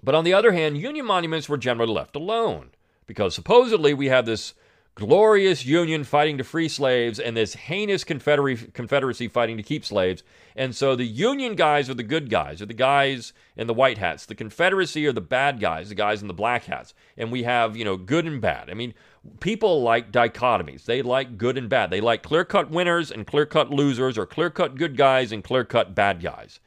But 0.01 0.15
on 0.15 0.23
the 0.23 0.33
other 0.33 0.51
hand, 0.51 0.77
Union 0.77 1.05
monuments 1.05 1.49
were 1.49 1.57
generally 1.57 1.91
left 1.91 2.15
alone 2.15 2.71
because 3.07 3.35
supposedly 3.35 3.93
we 3.93 4.07
have 4.07 4.25
this 4.25 4.53
glorious 4.95 5.65
Union 5.65 6.05
fighting 6.05 6.37
to 6.37 6.43
free 6.43 6.69
slaves 6.69 7.19
and 7.19 7.35
this 7.35 7.53
heinous 7.53 8.05
Confederacy 8.05 9.27
fighting 9.27 9.57
to 9.57 9.63
keep 9.63 9.83
slaves. 9.83 10.23
And 10.55 10.73
so 10.73 10.95
the 10.95 11.05
Union 11.05 11.55
guys 11.55 11.89
are 11.89 11.95
the 11.95 12.01
good 12.01 12.29
guys, 12.29 12.61
are 12.61 12.65
the 12.65 12.73
guys 12.73 13.33
in 13.57 13.67
the 13.67 13.73
white 13.73 13.97
hats. 13.97 14.25
The 14.25 14.35
Confederacy 14.35 15.05
are 15.05 15.11
the 15.11 15.19
bad 15.19 15.59
guys, 15.59 15.89
the 15.89 15.95
guys 15.95 16.21
in 16.21 16.29
the 16.29 16.33
black 16.33 16.63
hats. 16.63 16.93
And 17.17 17.29
we 17.29 17.43
have, 17.43 17.75
you 17.75 17.83
know, 17.83 17.97
good 17.97 18.25
and 18.25 18.39
bad. 18.39 18.69
I 18.69 18.73
mean, 18.73 18.93
people 19.41 19.81
like 19.81 20.13
dichotomies. 20.13 20.85
They 20.85 21.01
like 21.01 21.37
good 21.37 21.57
and 21.57 21.67
bad. 21.67 21.89
They 21.89 21.99
like 21.99 22.23
clear 22.23 22.45
cut 22.45 22.71
winners 22.71 23.11
and 23.11 23.27
clear 23.27 23.45
cut 23.45 23.71
losers, 23.71 24.17
or 24.17 24.25
clear 24.25 24.49
cut 24.49 24.75
good 24.75 24.95
guys 24.95 25.33
and 25.33 25.43
clear 25.43 25.65
cut 25.65 25.93
bad 25.93 26.21
guys. 26.21 26.61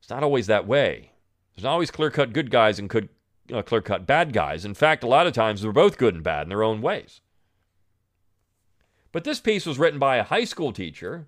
It's 0.00 0.10
not 0.10 0.24
always 0.24 0.48
that 0.48 0.66
way. 0.66 1.12
There's 1.54 1.62
not 1.62 1.74
always 1.74 1.92
clear 1.92 2.10
cut 2.10 2.32
good 2.32 2.50
guys 2.50 2.80
and 2.80 2.90
uh, 3.52 3.62
clear 3.62 3.80
cut 3.80 4.06
bad 4.06 4.32
guys. 4.32 4.64
In 4.64 4.74
fact, 4.74 5.04
a 5.04 5.08
lot 5.08 5.26
of 5.26 5.32
times 5.32 5.62
they're 5.62 5.72
both 5.72 5.98
good 5.98 6.14
and 6.14 6.22
bad 6.22 6.44
in 6.44 6.48
their 6.50 6.62
own 6.62 6.82
ways. 6.82 7.20
But 9.12 9.24
this 9.24 9.40
piece 9.40 9.66
was 9.66 9.78
written 9.78 9.98
by 9.98 10.16
a 10.16 10.24
high 10.24 10.44
school 10.44 10.72
teacher 10.72 11.26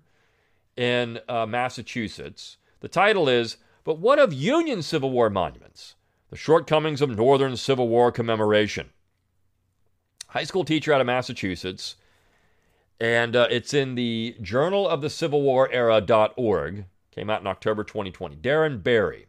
in 0.75 1.19
uh, 1.29 1.45
Massachusetts. 1.45 2.57
The 2.79 2.87
title 2.87 3.29
is 3.29 3.57
But 3.83 3.99
What 3.99 4.19
of 4.19 4.33
Union 4.33 4.81
Civil 4.81 5.11
War 5.11 5.29
Monuments? 5.29 5.95
The 6.29 6.35
Shortcomings 6.35 7.01
of 7.01 7.15
Northern 7.15 7.55
Civil 7.55 7.87
War 7.87 8.11
Commemoration. 8.11 8.89
High 10.29 10.43
school 10.43 10.65
teacher 10.65 10.91
out 10.91 11.01
of 11.01 11.07
Massachusetts. 11.07 11.95
And 12.99 13.35
uh, 13.35 13.47
it's 13.51 13.73
in 13.73 13.95
the 13.95 14.35
Journal 14.41 14.87
of 14.87 15.01
the 15.01 15.09
Civil 15.09 15.41
War 15.41 15.69
Era.org. 15.71 16.85
Came 17.11 17.29
out 17.29 17.41
in 17.41 17.47
October 17.47 17.83
2020. 17.83 18.35
Darren 18.37 18.81
Berry. 18.81 19.27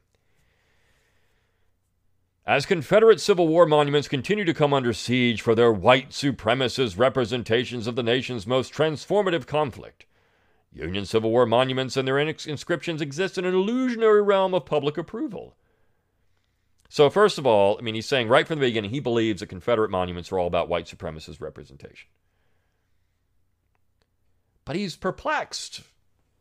As 2.48 2.64
Confederate 2.64 3.20
Civil 3.20 3.48
War 3.48 3.66
monuments 3.66 4.06
continue 4.06 4.44
to 4.44 4.54
come 4.54 4.72
under 4.72 4.92
siege 4.92 5.42
for 5.42 5.56
their 5.56 5.72
white 5.72 6.10
supremacist 6.10 6.96
representations 6.96 7.88
of 7.88 7.96
the 7.96 8.04
nation's 8.04 8.46
most 8.46 8.72
transformative 8.72 9.46
conflict, 9.46 10.06
Union 10.72 11.04
Civil 11.06 11.32
War 11.32 11.44
monuments 11.44 11.96
and 11.96 12.06
their 12.06 12.20
inscriptions 12.20 13.02
exist 13.02 13.36
in 13.36 13.44
an 13.44 13.54
illusionary 13.54 14.22
realm 14.22 14.54
of 14.54 14.64
public 14.64 14.96
approval. 14.96 15.56
So, 16.88 17.10
first 17.10 17.36
of 17.36 17.48
all, 17.48 17.78
I 17.80 17.82
mean, 17.82 17.96
he's 17.96 18.06
saying 18.06 18.28
right 18.28 18.46
from 18.46 18.60
the 18.60 18.66
beginning 18.66 18.90
he 18.90 19.00
believes 19.00 19.40
that 19.40 19.48
Confederate 19.48 19.90
monuments 19.90 20.30
are 20.30 20.38
all 20.38 20.46
about 20.46 20.68
white 20.68 20.86
supremacist 20.86 21.40
representation. 21.40 22.08
But 24.64 24.76
he's 24.76 24.94
perplexed 24.94 25.80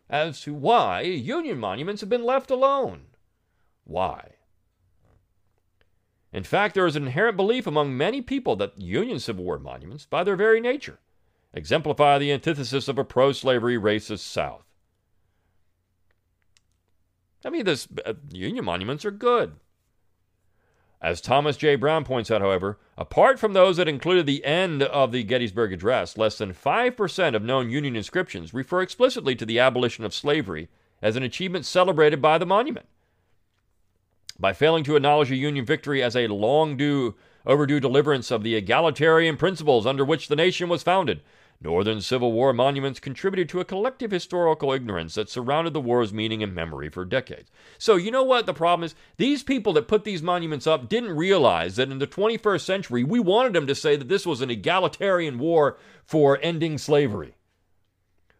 as 0.08 0.40
to 0.42 0.54
why 0.54 1.02
Union 1.02 1.58
monuments 1.58 2.02
have 2.02 2.12
been 2.12 2.24
left 2.24 2.52
alone. 2.52 3.08
Why? 3.86 4.35
In 6.36 6.44
fact, 6.44 6.76
there 6.76 6.86
is 6.86 6.98
an 6.98 7.06
inherent 7.06 7.38
belief 7.38 7.66
among 7.66 7.96
many 7.96 8.22
people 8.22 8.58
that 8.58 8.78
Union 8.78 9.20
Civil 9.20 9.46
War 9.46 9.58
monuments, 9.58 10.06
by 10.06 10.22
their 10.22 10.36
very 10.36 10.60
nature, 10.60 11.00
exemplify 11.54 12.18
the 12.18 12.34
antithesis 12.34 12.90
of 12.90 12.98
a 12.98 13.06
pro 13.06 13.32
slavery 13.32 13.78
racist 13.78 14.20
South. 14.20 14.66
I 17.46 17.50
mean, 17.50 17.64
this, 17.64 17.88
uh, 18.06 18.16
Union 18.34 18.66
monuments 18.66 19.06
are 19.06 19.12
good. 19.12 19.54
As 21.02 21.22
Thomas 21.22 21.56
J. 21.56 21.78
Brown 21.78 22.04
points 22.04 22.30
out, 22.30 22.42
however, 22.42 22.80
apart 22.98 23.40
from 23.40 23.54
those 23.54 23.78
that 23.78 23.88
included 23.88 24.26
the 24.26 24.44
end 24.44 24.84
of 24.84 25.14
the 25.14 25.24
Gettysburg 25.24 25.72
Address, 25.72 26.18
less 26.18 26.38
than 26.38 26.54
5% 26.54 27.36
of 27.36 27.44
known 27.44 27.70
Union 27.70 27.96
inscriptions 27.96 28.54
refer 28.54 28.82
explicitly 28.82 29.38
to 29.38 29.46
the 29.46 29.60
abolition 29.60 30.04
of 30.04 30.14
slavery 30.14 30.68
as 31.02 31.16
an 31.16 31.24
achievement 31.24 31.66
celebrated 31.66 32.22
by 32.22 32.38
the 32.38 32.46
monument 32.46 32.88
by 34.40 34.54
failing 34.54 34.84
to 34.84 34.96
acknowledge 34.96 35.32
a 35.32 35.36
Union 35.36 35.66
victory 35.66 36.04
as 36.04 36.16
a 36.16 36.28
long 36.28 36.78
due, 36.78 37.16
overdue 37.46 37.80
deliverance 37.80 38.32
of 38.32 38.44
the 38.44 38.56
egalitarian 38.56 39.38
principles 39.38 39.86
under 39.86 40.04
which 40.04 40.28
the 40.28 40.36
nation 40.36 40.70
was 40.70 40.84
founded. 40.84 41.22
Northern 41.62 42.02
Civil 42.02 42.34
War 42.34 42.52
monuments 42.52 43.00
contributed 43.00 43.48
to 43.50 43.62
a 43.62 43.66
collective 43.66 44.12
historical 44.12 44.74
ignorance 44.74 45.16
that 45.16 45.30
surrounded 45.30 45.74
the 45.74 45.82
war's 45.82 46.14
meaning 46.14 46.44
and 46.44 46.54
memory 46.54 46.90
for 46.90 47.06
decades. 47.06 47.50
So, 47.78 47.96
you 47.96 48.12
know 48.12 48.24
what 48.24 48.46
the 48.46 48.54
problem 48.54 48.84
is? 48.84 48.94
These 49.18 49.42
people 49.44 49.72
that 49.74 49.88
put 49.88 50.04
these 50.04 50.22
monuments 50.22 50.68
up 50.68 50.90
didn't 50.90 51.16
realize 51.16 51.78
that 51.78 51.90
in 51.90 52.00
the 52.00 52.08
21st 52.08 52.62
century, 52.62 53.04
we 53.04 53.20
wanted 53.20 53.54
them 53.54 53.68
to 53.68 53.76
say 53.76 53.96
that 53.96 54.10
this 54.10 54.26
was 54.26 54.42
an 54.42 54.52
egalitarian 54.52 55.40
war 55.40 55.78
for 56.04 56.38
ending 56.42 56.78
slavery. 56.78 57.36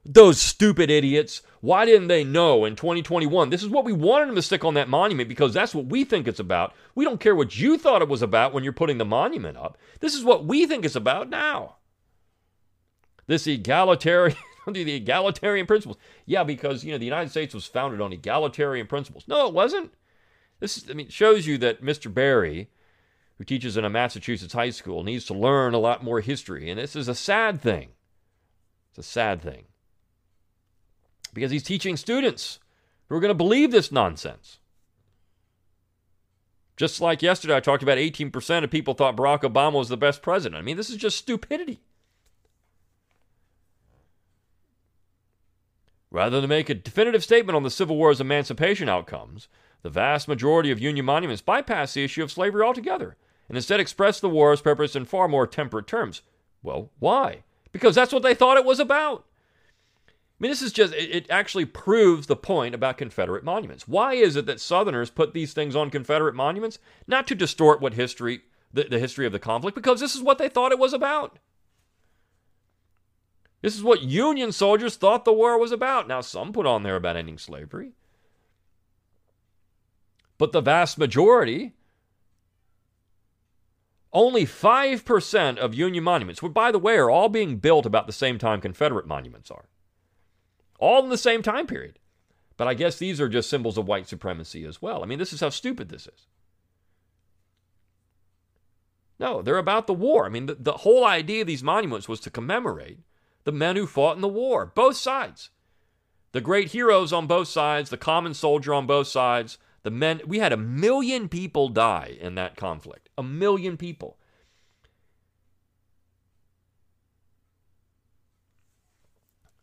Those 0.06 0.40
stupid 0.40 0.92
idiots. 0.92 1.42
Why 1.62 1.84
didn't 1.86 2.10
they 2.10 2.24
know 2.24 2.64
in 2.64 2.76
2021? 2.76 3.50
This 3.50 3.64
is 3.64 3.70
what 3.70 3.86
we 3.86 3.92
wanted 3.92 4.28
them 4.28 4.36
to 4.36 4.42
stick 4.44 4.64
on 4.64 4.76
that 4.76 4.88
monument 4.88 5.28
because 5.28 5.52
that's 5.52 5.74
what 5.74 5.88
we 5.88 6.04
think 6.04 6.28
it's 6.28 6.40
about. 6.40 6.74
We 6.94 7.04
don't 7.04 7.20
care 7.20 7.36
what 7.36 7.58
you 7.58 7.76
thought 7.80 8.04
it 8.04 8.08
was 8.08 8.22
about 8.22 8.54
when 8.54 8.64
you're 8.64 8.72
putting 8.72 9.00
the 9.00 9.06
monument 9.06 9.58
up. 9.58 9.80
This 10.02 10.14
is 10.14 10.24
what 10.24 10.46
we 10.46 10.68
think 10.68 10.86
it's 10.86 10.96
about 10.96 11.28
now. 11.28 11.78
This 13.26 13.48
egalitarian, 13.48 14.38
the 14.68 14.94
egalitarian 14.94 15.66
principles. 15.66 15.98
Yeah, 16.28 16.44
because 16.44 16.84
you 16.84 16.92
know 16.92 17.00
the 17.00 17.06
United 17.06 17.32
States 17.32 17.56
was 17.56 17.66
founded 17.66 18.00
on 18.00 18.14
egalitarian 18.14 18.86
principles. 18.86 19.28
No, 19.28 19.48
it 19.48 19.56
wasn't. 19.56 19.92
This 20.60 20.78
is, 20.78 20.92
I 20.92 20.94
mean, 20.94 21.10
shows 21.10 21.48
you 21.48 21.58
that 21.58 21.82
Mr. 21.82 22.14
Barry, 22.14 22.70
who 23.40 23.44
teaches 23.44 23.76
in 23.76 23.84
a 23.84 23.90
Massachusetts 23.90 24.54
high 24.54 24.70
school, 24.70 25.04
needs 25.04 25.26
to 25.26 25.34
learn 25.34 25.74
a 25.74 25.80
lot 25.80 26.04
more 26.04 26.22
history, 26.22 26.70
and 26.70 26.80
this 26.80 26.96
is 26.96 27.08
a 27.08 27.16
sad 27.16 27.60
thing. 27.60 27.90
It's 28.92 29.00
a 29.00 29.12
sad 29.12 29.42
thing 29.42 29.66
because 31.36 31.52
he's 31.52 31.62
teaching 31.62 31.96
students 31.98 32.60
who 33.08 33.16
are 33.16 33.20
going 33.20 33.30
to 33.30 33.36
believe 33.36 33.72
this 33.72 33.92
nonsense. 33.92 34.58
Just 36.78 37.00
like 37.00 37.22
yesterday, 37.22 37.56
I 37.56 37.60
talked 37.60 37.84
about 37.84 38.00
18% 38.00 38.64
of 38.64 38.72
people 38.72 38.96
thought 38.96 39.16
Barack 39.16 39.42
Obama 39.42 39.74
was 39.74 39.90
the 39.90 39.98
best 39.98 40.22
president. 40.22 40.60
I 40.60 40.64
mean, 40.64 40.78
this 40.78 40.90
is 40.90 40.98
just 40.98 41.18
stupidity. 41.18 41.82
Rather 46.10 46.42
than 46.42 46.50
make 46.50 46.70
a 46.70 46.74
definitive 46.74 47.24
statement 47.24 47.56
on 47.56 47.64
the 47.64 47.70
Civil 47.70 47.98
War's 47.98 48.22
emancipation 48.22 48.90
outcomes, 48.90 49.48
the 49.84 49.90
vast 49.90 50.28
majority 50.28 50.72
of 50.72 50.80
Union 50.80 51.06
monuments 51.06 51.42
bypass 51.42 51.94
the 51.94 52.04
issue 52.04 52.24
of 52.24 52.32
slavery 52.32 52.64
altogether 52.64 53.18
and 53.48 53.58
instead 53.58 53.80
express 53.80 54.20
the 54.20 54.30
war's 54.30 54.62
purpose 54.62 54.96
in 54.96 55.06
far 55.06 55.28
more 55.28 55.46
temperate 55.46 55.88
terms. 55.88 56.22
Well, 56.64 56.90
why? 57.00 57.44
Because 57.72 57.96
that's 57.96 58.14
what 58.14 58.24
they 58.24 58.34
thought 58.34 58.58
it 58.58 58.66
was 58.66 58.80
about. 58.80 59.26
I 60.38 60.44
mean, 60.44 60.52
this 60.52 60.62
is 60.62 60.74
just, 60.74 60.94
it 60.94 61.28
actually 61.30 61.64
proves 61.64 62.28
the 62.28 62.36
point 62.36 62.76
about 62.76 62.98
Confederate 62.98 63.46
monuments. 63.46 63.88
Why 63.88 64.16
is 64.16 64.36
it 64.36 64.46
that 64.48 64.60
Southerners 64.60 65.10
put 65.10 65.34
these 65.34 65.54
things 65.54 65.78
on 65.78 65.90
Confederate 65.90 66.36
monuments? 66.36 66.78
Not 67.08 67.26
to 67.28 67.36
distort 67.36 67.80
what 67.80 67.94
history, 67.94 68.42
the, 68.74 68.84
the 68.84 69.00
history 69.00 69.26
of 69.26 69.32
the 69.32 69.40
conflict, 69.40 69.76
because 69.76 70.02
this 70.02 70.14
is 70.14 70.22
what 70.22 70.38
they 70.38 70.50
thought 70.50 70.74
it 70.74 70.80
was 70.80 70.92
about. 70.92 71.40
This 73.62 73.78
is 73.78 73.84
what 73.84 74.02
Union 74.02 74.52
soldiers 74.52 74.98
thought 74.98 75.24
the 75.24 75.32
war 75.32 75.58
was 75.58 75.72
about. 75.72 76.06
Now, 76.06 76.20
some 76.20 76.52
put 76.52 76.66
on 76.66 76.84
there 76.84 76.98
about 76.98 77.16
ending 77.16 77.38
slavery. 77.38 77.94
But 80.38 80.52
the 80.52 80.60
vast 80.60 80.98
majority, 80.98 81.76
only 84.12 84.46
5% 84.46 85.58
of 85.58 85.74
Union 85.74 86.04
monuments, 86.04 86.44
which, 86.44 86.54
by 86.54 86.74
the 86.74 86.78
way, 86.78 86.98
are 86.98 87.10
all 87.10 87.30
being 87.30 87.56
built 87.56 87.86
about 87.86 88.06
the 88.06 88.14
same 88.14 88.38
time 88.38 88.60
Confederate 88.60 89.08
monuments 89.08 89.50
are 89.50 89.70
all 90.80 91.04
in 91.04 91.10
the 91.10 91.18
same 91.18 91.42
time 91.42 91.68
period. 91.68 92.00
But 92.58 92.68
I 92.68 92.74
guess 92.74 92.98
these 92.98 93.20
are 93.20 93.30
just 93.30 93.50
symbols 93.50 93.78
of 93.78 93.88
white 93.88 94.08
supremacy 94.08 94.64
as 94.66 94.82
well. 94.82 95.04
I 95.04 95.06
mean, 95.06 95.20
this 95.20 95.34
is 95.34 95.42
how 95.42 95.50
stupid 95.50 95.90
this 95.90 96.08
is. 96.08 96.28
No, 99.20 99.42
they're 99.42 99.58
about 99.58 99.88
the 99.88 99.94
war. 99.94 100.26
I 100.26 100.30
mean, 100.30 100.46
the, 100.46 100.56
the 100.56 100.74
whole 100.74 101.06
idea 101.06 101.42
of 101.42 101.48
these 101.48 101.64
monuments 101.64 102.10
was 102.10 102.20
to 102.22 102.30
commemorate 102.30 103.00
the 103.44 103.52
men 103.52 103.76
who 103.76 103.88
fought 103.88 104.16
in 104.16 104.22
the 104.22 104.28
war, 104.28 104.66
both 104.66 104.98
sides. 104.98 105.50
The 106.32 106.42
great 106.42 106.72
heroes 106.72 107.14
on 107.14 107.28
both 107.28 107.48
sides, 107.48 107.90
the 107.90 107.98
common 107.98 108.34
soldier 108.34 108.74
on 108.74 108.86
both 108.86 109.08
sides, 109.08 109.58
the 109.84 109.92
men. 109.92 110.20
We 110.26 110.40
had 110.40 110.52
a 110.52 110.58
million 110.58 111.30
people 111.30 111.70
die 111.70 112.18
in 112.20 112.36
that 112.36 112.58
conflict. 112.58 113.10
A 113.18 113.24
million 113.24 113.78
people. 113.78 114.18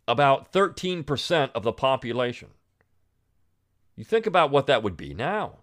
About 0.07 0.53
13% 0.53 1.51
of 1.55 1.63
the 1.63 1.73
population. 1.73 2.49
You 3.97 4.05
think 4.05 4.27
about 4.27 4.51
what 4.51 4.67
that 4.67 4.83
would 4.83 4.97
be 4.97 5.15
now. 5.15 5.59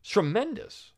It's 0.00 0.10
tremendous. 0.10 0.92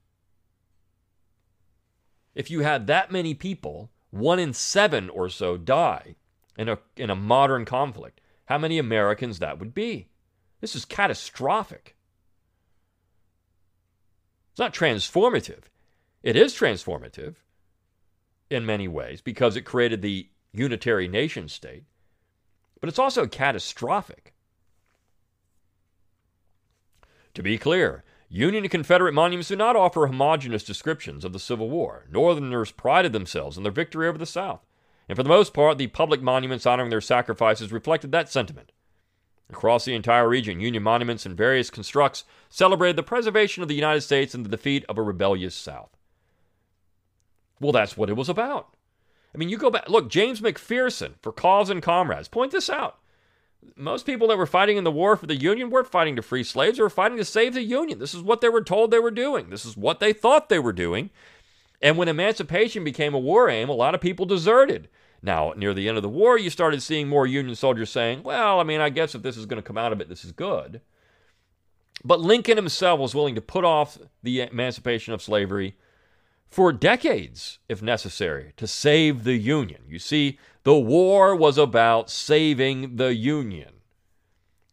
If 2.35 2.51
you 2.51 2.61
had 2.61 2.87
that 2.87 3.11
many 3.11 3.35
people, 3.35 3.91
one 4.11 4.39
in 4.39 4.53
seven 4.53 5.09
or 5.09 5.29
so 5.29 5.57
die 5.57 6.17
in 6.57 6.69
a, 6.69 6.79
in 6.97 7.11
a 7.11 7.17
modern 7.17 7.65
conflict, 7.65 8.21
how 8.47 8.59
many 8.59 8.79
Americans 8.79 9.39
that 9.39 9.59
would 9.59 9.75
be? 9.75 10.09
This 10.61 10.77
is 10.77 10.85
catastrophic. 10.85 11.97
It's 14.53 14.59
not 14.59 14.75
transformative. 14.75 15.65
It 16.23 16.37
is 16.37 16.55
transformative 16.55 17.37
in 18.51 18.65
many 18.65 18.89
ways 18.89 19.21
because 19.21 19.57
it 19.57 19.63
created 19.63 20.03
the 20.03 20.29
unitary 20.53 21.09
nation 21.09 21.49
state 21.49 21.85
but 22.87 22.91
it's 22.91 23.01
also 23.01 23.27
catastrophic. 23.27 24.33
To 27.35 27.43
be 27.43 27.59
clear, 27.59 28.05
Union 28.29 28.63
and 28.63 28.71
Confederate 28.71 29.13
monuments 29.13 29.49
do 29.49 29.57
not 29.57 29.75
offer 29.75 30.07
homogeneous 30.07 30.63
descriptions 30.63 31.25
of 31.25 31.33
the 31.33 31.41
Civil 31.41 31.69
War. 31.69 32.07
Northerners 32.09 32.71
prided 32.71 33.13
themselves 33.13 33.57
in 33.57 33.65
their 33.65 33.73
victory 33.73 34.07
over 34.07 34.19
the 34.19 34.25
South, 34.25 34.65
and 35.09 35.17
for 35.17 35.25
the 35.25 35.29
most 35.29 35.53
part, 35.53 35.79
the 35.79 35.89
public 35.89 36.23
monuments 36.23 36.65
honoring 36.65 36.91
their 36.91 37.01
sacrifices 37.01 37.73
reflected 37.73 38.13
that 38.13 38.29
sentiment. 38.29 38.71
Across 39.51 39.85
the 39.85 39.95
entire 39.97 40.29
region, 40.29 40.61
Union 40.61 40.85
monuments 40.85 41.27
and 41.27 41.37
various 41.37 41.71
constructs 41.71 42.23
celebrated 42.49 42.95
the 42.95 43.03
preservation 43.03 43.65
of 43.65 43.69
the 43.69 43.75
United 43.75 44.03
States 44.03 44.33
and 44.33 44.45
the 44.45 44.49
defeat 44.49 44.85
of 44.89 44.97
a 44.97 45.03
rebellious 45.03 45.57
South. 45.57 45.91
Well, 47.59 47.73
that's 47.73 47.97
what 47.97 48.11
it 48.11 48.17
was 48.17 48.29
about. 48.29 48.76
I 49.37 49.39
mean, 49.39 49.51
you 49.51 49.59
go 49.59 49.71
back, 49.71 49.91
look, 49.91 50.09
James 50.09 50.41
McPherson 50.41 51.13
for 51.21 51.31
Cause 51.31 51.69
and 51.69 51.83
Comrades, 51.83 52.27
point 52.27 52.53
this 52.53 52.71
out. 52.71 52.99
Most 53.77 54.07
people 54.07 54.29
that 54.29 54.39
were 54.39 54.47
fighting 54.47 54.79
in 54.79 54.85
the 54.85 54.91
war 54.91 55.15
for 55.15 55.27
the 55.27 55.37
Union 55.37 55.69
weren't 55.69 55.91
fighting 55.91 56.17
to 56.17 56.23
free 56.23 56.43
slaves, 56.43 56.79
they 56.79 56.83
were 56.83 56.89
fighting 56.89 57.19
to 57.19 57.25
save 57.25 57.53
the 57.53 57.63
Union. 57.63 57.99
This 57.99 58.15
is 58.15 58.23
what 58.23 58.41
they 58.41 58.49
were 58.49 58.65
told 58.65 58.91
they 58.91 58.99
were 58.99 59.11
doing, 59.11 59.51
this 59.51 59.67
is 59.67 59.77
what 59.77 60.01
they 60.01 60.15
thought 60.15 60.49
they 60.49 60.59
were 60.59 60.73
doing. 60.73 61.11
And 61.83 61.99
when 61.99 62.09
emancipation 62.09 62.83
became 62.83 63.13
a 63.13 63.19
war 63.19 63.51
aim, 63.51 63.69
a 63.69 63.75
lot 63.75 63.95
of 63.95 64.01
people 64.01 64.25
deserted. 64.25 64.89
Now, 65.21 65.53
near 65.55 65.75
the 65.75 65.87
end 65.87 65.99
of 65.99 66.03
the 66.03 66.09
war, 66.09 66.39
you 66.39 66.49
started 66.49 66.83
seeing 66.83 67.07
more 67.07 67.27
Union 67.27 67.55
soldiers 67.55 67.91
saying, 67.91 68.23
well, 68.23 68.59
I 68.59 68.63
mean, 68.63 68.81
I 68.81 68.89
guess 68.89 69.15
if 69.15 69.21
this 69.21 69.37
is 69.37 69.45
going 69.45 69.63
to 69.63 69.67
come 69.67 69.77
out 69.77 69.93
of 69.93 70.01
it, 70.01 70.09
this 70.09 70.25
is 70.25 70.33
good. 70.33 70.81
But 72.03 72.21
Lincoln 72.21 72.57
himself 72.57 73.01
was 73.01 73.15
willing 73.15 73.35
to 73.35 73.43
put 73.43 73.65
off 73.65 73.99
the 74.23 74.41
emancipation 74.41 75.13
of 75.13 75.21
slavery 75.21 75.77
for 76.49 76.73
decades, 76.73 77.59
if 77.69 77.83
necessary, 77.83 78.53
to 78.57 78.67
save 78.67 79.25
the 79.25 79.37
Union. 79.37 79.83
You 79.89 79.99
see, 79.99 80.39
the 80.63 80.79
war 80.79 81.35
was 81.35 81.59
about 81.59 82.11
saving 82.11 82.97
the 82.97 83.15
Union. 83.15 83.75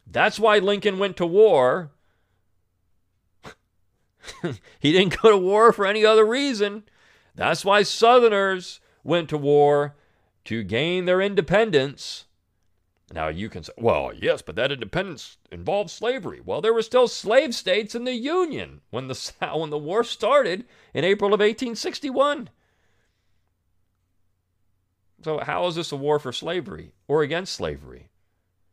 That's 0.05 0.39
why 0.39 0.59
Lincoln 0.59 0.99
went 0.99 1.17
to 1.17 1.25
war. 1.25 1.91
he 4.79 4.91
didn't 4.91 5.21
go 5.21 5.31
to 5.31 5.37
war 5.37 5.73
for 5.73 5.85
any 5.85 6.05
other 6.05 6.25
reason. 6.25 6.83
That's 7.35 7.65
why 7.65 7.83
Southerners 7.83 8.79
went 9.03 9.29
to 9.29 9.37
war 9.37 9.95
to 10.45 10.63
gain 10.63 11.05
their 11.05 11.21
independence. 11.21 12.25
Now 13.13 13.27
you 13.27 13.47
can 13.47 13.63
say, 13.63 13.73
well, 13.77 14.11
yes, 14.11 14.41
but 14.41 14.55
that 14.55 14.71
independence 14.71 15.37
involved 15.51 15.91
slavery. 15.91 16.41
Well, 16.43 16.61
there 16.61 16.73
were 16.73 16.81
still 16.81 17.07
slave 17.07 17.53
states 17.53 17.93
in 17.93 18.05
the 18.05 18.15
Union 18.15 18.81
when 18.89 19.07
the 19.07 19.31
when 19.53 19.69
the 19.69 19.77
war 19.77 20.03
started 20.03 20.65
in 20.95 21.03
April 21.03 21.27
of 21.27 21.39
1861. 21.39 22.49
So 25.23 25.39
how 25.39 25.67
is 25.67 25.75
this 25.75 25.91
a 25.91 25.95
war 25.95 26.17
for 26.17 26.31
slavery 26.31 26.93
or 27.07 27.21
against 27.21 27.53
slavery? 27.53 28.09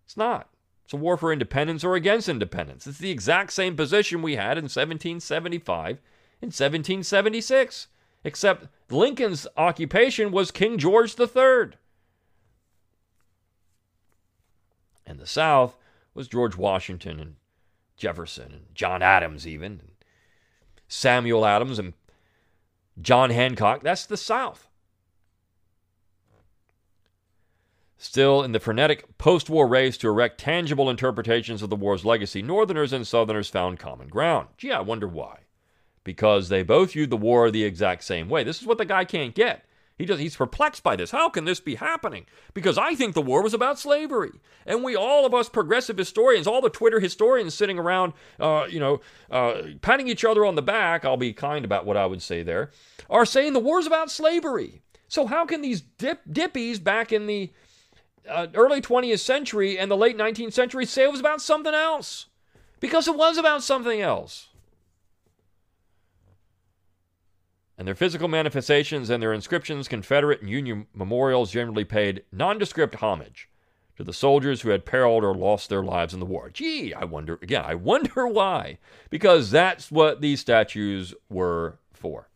It's 0.07 0.17
not. 0.17 0.49
It's 0.85 0.95
a 0.95 0.97
war 0.97 1.19
for 1.19 1.33
independence 1.33 1.85
or 1.85 1.95
against 1.95 2.29
independence. 2.29 2.87
It's 2.87 2.99
the 2.99 3.11
exact 3.11 3.53
same 3.53 3.77
position 3.77 4.23
we 4.23 4.37
had 4.37 4.57
in 4.57 4.65
1775 4.65 6.01
and 6.41 6.49
1776, 6.49 7.89
except 8.25 8.67
Lincoln's 8.91 9.47
occupation 9.57 10.33
was 10.33 10.51
King 10.51 10.79
George 10.79 11.21
III. 11.21 11.77
And 15.07 15.19
the 15.19 15.27
South 15.27 15.77
was 16.15 16.29
George 16.29 16.57
Washington 16.57 17.21
and 17.21 17.37
Jefferson 17.97 18.53
and 18.53 18.75
John 18.75 19.03
Adams, 19.03 19.47
even. 19.47 19.73
And 19.73 19.91
Samuel 20.89 21.47
Adams 21.47 21.79
and 21.79 21.95
John 23.01 23.31
Hancock. 23.31 23.83
That's 23.83 24.07
the 24.07 24.17
South. 24.17 24.69
Still, 28.03 28.43
in 28.43 28.53
the 28.53 28.61
frenetic 28.61 29.19
post 29.19 29.51
war 29.51 29.69
race 29.69 29.99
to 29.99 30.09
erect 30.09 30.41
tangible 30.41 30.89
interpretations 30.89 31.63
of 31.63 31.69
the 31.69 31.77
war's 31.77 32.03
legacy, 32.03 32.41
Northerners 32.41 32.95
and 32.95 33.07
Southerners 33.07 33.51
found 33.51 33.79
common 33.79 34.09
ground. 34.09 34.49
Gee, 34.57 34.73
I 34.73 34.81
wonder 34.81 35.07
why. 35.07 35.41
Because 36.03 36.49
they 36.49 36.63
both 36.63 36.93
viewed 36.93 37.11
the 37.11 37.19
war 37.19 37.51
the 37.51 37.65
exact 37.65 38.05
same 38.05 38.31
way. 38.31 38.43
This 38.43 38.63
is 38.63 38.67
what 38.67 38.79
the 38.79 38.87
guy 38.87 39.05
can't 39.05 39.35
get. 39.35 39.67
He 40.01 40.07
does, 40.07 40.19
he's 40.19 40.35
perplexed 40.35 40.83
by 40.83 40.97
this. 40.97 41.11
How 41.11 41.29
can 41.29 41.45
this 41.45 41.61
be 41.61 41.75
happening? 41.75 42.25
Because 42.55 42.79
I 42.79 42.95
think 42.95 43.13
the 43.13 43.21
war 43.21 43.43
was 43.43 43.53
about 43.53 43.79
slavery. 43.79 44.31
And 44.65 44.83
we, 44.83 44.97
all 44.97 45.27
of 45.27 45.35
us 45.35 45.51
progressive 45.51 45.99
historians, 45.99 46.47
all 46.47 46.63
the 46.63 46.71
Twitter 46.71 47.01
historians 47.01 47.53
sitting 47.53 47.79
around, 47.79 48.15
uh, 48.41 48.65
you 48.67 48.81
know, 48.81 49.03
uh, 49.31 49.61
patting 49.83 50.09
each 50.09 50.25
other 50.25 50.47
on 50.47 50.55
the 50.55 50.63
back, 50.63 51.05
I'll 51.05 51.19
be 51.19 51.35
kind 51.35 51.67
about 51.67 51.85
what 51.85 51.99
I 51.99 52.07
would 52.07 52.23
say 52.23 52.43
there, 52.43 52.71
are 53.11 53.27
saying 53.27 53.53
the 53.53 53.61
war's 53.61 53.87
about 53.87 54.11
slavery. 54.11 54.81
So 55.07 55.27
how 55.27 55.45
can 55.45 55.61
these 55.61 55.83
dip, 55.83 56.25
dippies 56.25 56.83
back 56.83 57.13
in 57.13 57.27
the 57.27 57.53
uh, 58.27 58.47
early 58.55 58.81
20th 58.81 59.19
century 59.19 59.79
and 59.79 59.91
the 59.91 59.99
late 59.99 60.17
19th 60.17 60.55
century 60.55 60.87
say 60.87 61.03
it 61.03 61.11
was 61.11 61.21
about 61.21 61.43
something 61.43 61.75
else? 61.75 62.25
Because 62.81 63.07
it 63.07 63.17
was 63.19 63.37
about 63.37 63.63
something 63.63 64.01
else. 64.01 64.49
And 67.81 67.89
their 67.89 67.95
physical 67.95 68.29
manifestations 68.29 69.09
and 69.09 69.23
their 69.23 69.33
inscriptions, 69.33 69.89
Confederate 69.89 70.43
and 70.43 70.51
Union 70.51 70.87
memorials 70.95 71.51
generally 71.51 71.83
paid 71.83 72.23
nondescript 72.31 72.97
homage 72.97 73.49
to 73.97 74.05
the 74.05 74.13
soldiers 74.13 74.61
who 74.61 74.69
had 74.69 74.85
periled 74.85 75.25
or 75.25 75.35
lost 75.35 75.71
their 75.71 75.83
lives 75.83 76.13
in 76.13 76.21
the 76.21 76.27
war. 76.27 76.51
Gee, 76.51 76.93
I 76.93 77.05
wonder, 77.05 77.39
again, 77.41 77.65
I 77.65 77.75
wonder 77.77 78.27
why. 78.29 78.77
Because 79.09 79.51
that's 79.51 79.91
what 79.91 80.21
these 80.21 80.41
statues 80.41 81.15
were 81.31 81.79
for. 81.95 82.29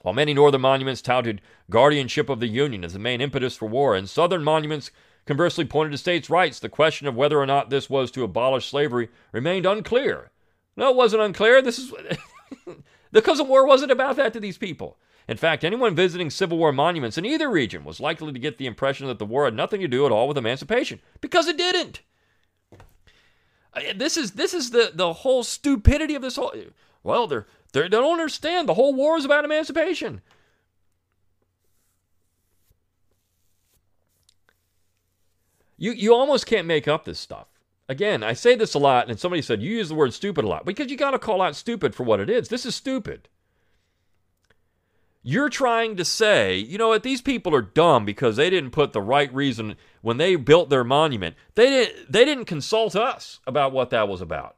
While 0.00 0.14
many 0.14 0.32
Northern 0.32 0.62
monuments 0.62 1.02
touted 1.02 1.42
guardianship 1.68 2.30
of 2.30 2.40
the 2.40 2.48
Union 2.48 2.84
as 2.86 2.94
the 2.94 2.98
main 2.98 3.20
impetus 3.20 3.54
for 3.54 3.66
war, 3.66 3.94
and 3.94 4.08
Southern 4.08 4.42
monuments 4.42 4.90
conversely 5.26 5.66
pointed 5.66 5.90
to 5.90 5.98
states' 5.98 6.30
rights, 6.30 6.58
the 6.58 6.70
question 6.70 7.06
of 7.06 7.14
whether 7.14 7.38
or 7.38 7.44
not 7.44 7.68
this 7.68 7.90
was 7.90 8.10
to 8.12 8.24
abolish 8.24 8.70
slavery 8.70 9.10
remained 9.30 9.66
unclear. 9.66 10.30
No, 10.74 10.88
it 10.88 10.96
wasn't 10.96 11.22
unclear. 11.22 11.60
This 11.60 11.78
is. 11.78 11.92
The 13.12 13.22
Cousin 13.22 13.46
War 13.46 13.66
wasn't 13.66 13.92
about 13.92 14.16
that 14.16 14.32
to 14.32 14.40
these 14.40 14.58
people. 14.58 14.98
In 15.28 15.36
fact, 15.36 15.62
anyone 15.62 15.94
visiting 15.94 16.30
Civil 16.30 16.58
War 16.58 16.72
monuments 16.72 17.16
in 17.16 17.24
either 17.24 17.48
region 17.48 17.84
was 17.84 18.00
likely 18.00 18.32
to 18.32 18.38
get 18.38 18.58
the 18.58 18.66
impression 18.66 19.06
that 19.06 19.18
the 19.18 19.26
war 19.26 19.44
had 19.44 19.54
nothing 19.54 19.80
to 19.82 19.88
do 19.88 20.04
at 20.04 20.12
all 20.12 20.26
with 20.26 20.36
emancipation, 20.36 21.00
because 21.20 21.46
it 21.46 21.56
didn't. 21.56 22.00
Uh, 23.74 23.80
this 23.94 24.16
is 24.16 24.32
this 24.32 24.52
is 24.52 24.70
the 24.70 24.90
the 24.92 25.12
whole 25.12 25.44
stupidity 25.44 26.14
of 26.14 26.22
this 26.22 26.36
whole. 26.36 26.52
Well, 27.04 27.26
they're, 27.26 27.46
they're 27.72 27.84
they 27.84 27.88
don't 27.88 28.12
understand 28.12 28.68
the 28.68 28.74
whole 28.74 28.94
war 28.94 29.16
is 29.16 29.24
about 29.24 29.44
emancipation. 29.44 30.22
You 35.78 35.92
you 35.92 36.14
almost 36.14 36.46
can't 36.46 36.66
make 36.66 36.88
up 36.88 37.04
this 37.04 37.18
stuff. 37.18 37.51
Again, 37.92 38.22
I 38.22 38.32
say 38.32 38.54
this 38.54 38.72
a 38.72 38.78
lot, 38.78 39.10
and 39.10 39.20
somebody 39.20 39.42
said, 39.42 39.60
You 39.60 39.76
use 39.76 39.90
the 39.90 39.94
word 39.94 40.14
stupid 40.14 40.46
a 40.46 40.48
lot 40.48 40.64
because 40.64 40.90
you 40.90 40.96
got 40.96 41.10
to 41.10 41.18
call 41.18 41.42
out 41.42 41.54
stupid 41.54 41.94
for 41.94 42.04
what 42.04 42.20
it 42.20 42.30
is. 42.30 42.48
This 42.48 42.64
is 42.64 42.74
stupid. 42.74 43.28
You're 45.22 45.50
trying 45.50 45.96
to 45.96 46.04
say, 46.06 46.56
you 46.56 46.78
know 46.78 46.88
what, 46.88 47.02
these 47.02 47.20
people 47.20 47.54
are 47.54 47.60
dumb 47.60 48.06
because 48.06 48.36
they 48.36 48.48
didn't 48.48 48.70
put 48.70 48.94
the 48.94 49.02
right 49.02 49.32
reason 49.34 49.76
when 50.00 50.16
they 50.16 50.36
built 50.36 50.70
their 50.70 50.84
monument. 50.84 51.36
They 51.54 51.66
didn't 51.66 52.10
they 52.10 52.24
didn't 52.24 52.46
consult 52.46 52.96
us 52.96 53.40
about 53.46 53.72
what 53.72 53.90
that 53.90 54.08
was 54.08 54.22
about. 54.22 54.56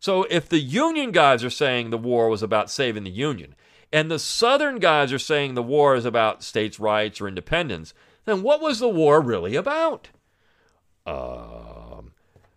So 0.00 0.24
if 0.28 0.50
the 0.50 0.60
Union 0.60 1.12
guys 1.12 1.42
are 1.42 1.50
saying 1.50 1.88
the 1.88 1.96
war 1.96 2.28
was 2.28 2.42
about 2.42 2.70
saving 2.70 3.04
the 3.04 3.10
Union, 3.10 3.54
and 3.90 4.10
the 4.10 4.18
Southern 4.18 4.80
guys 4.80 5.14
are 5.14 5.18
saying 5.18 5.54
the 5.54 5.62
war 5.62 5.96
is 5.96 6.04
about 6.04 6.42
states' 6.42 6.78
rights 6.78 7.22
or 7.22 7.26
independence, 7.26 7.94
then 8.28 8.42
what 8.42 8.60
was 8.60 8.78
the 8.78 8.88
war 8.88 9.20
really 9.20 9.56
about? 9.56 10.08
Um, 11.06 12.12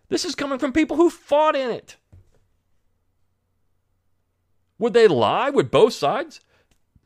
this 0.08 0.24
is 0.24 0.34
coming 0.34 0.58
from 0.58 0.72
people 0.72 0.96
who 0.96 1.08
fought 1.08 1.56
in 1.56 1.70
it. 1.70 1.96
Would 4.78 4.92
they 4.92 5.08
lie? 5.08 5.48
Would 5.50 5.70
both 5.70 5.92
sides 5.92 6.40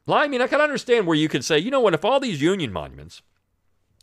lie? 0.06 0.24
I 0.24 0.28
mean, 0.28 0.40
I 0.40 0.46
can 0.46 0.60
understand 0.60 1.06
where 1.06 1.16
you 1.16 1.28
could 1.28 1.44
say, 1.44 1.58
you 1.58 1.70
know 1.70 1.80
what, 1.80 1.94
if 1.94 2.04
all 2.04 2.20
these 2.20 2.42
Union 2.42 2.72
monuments 2.72 3.22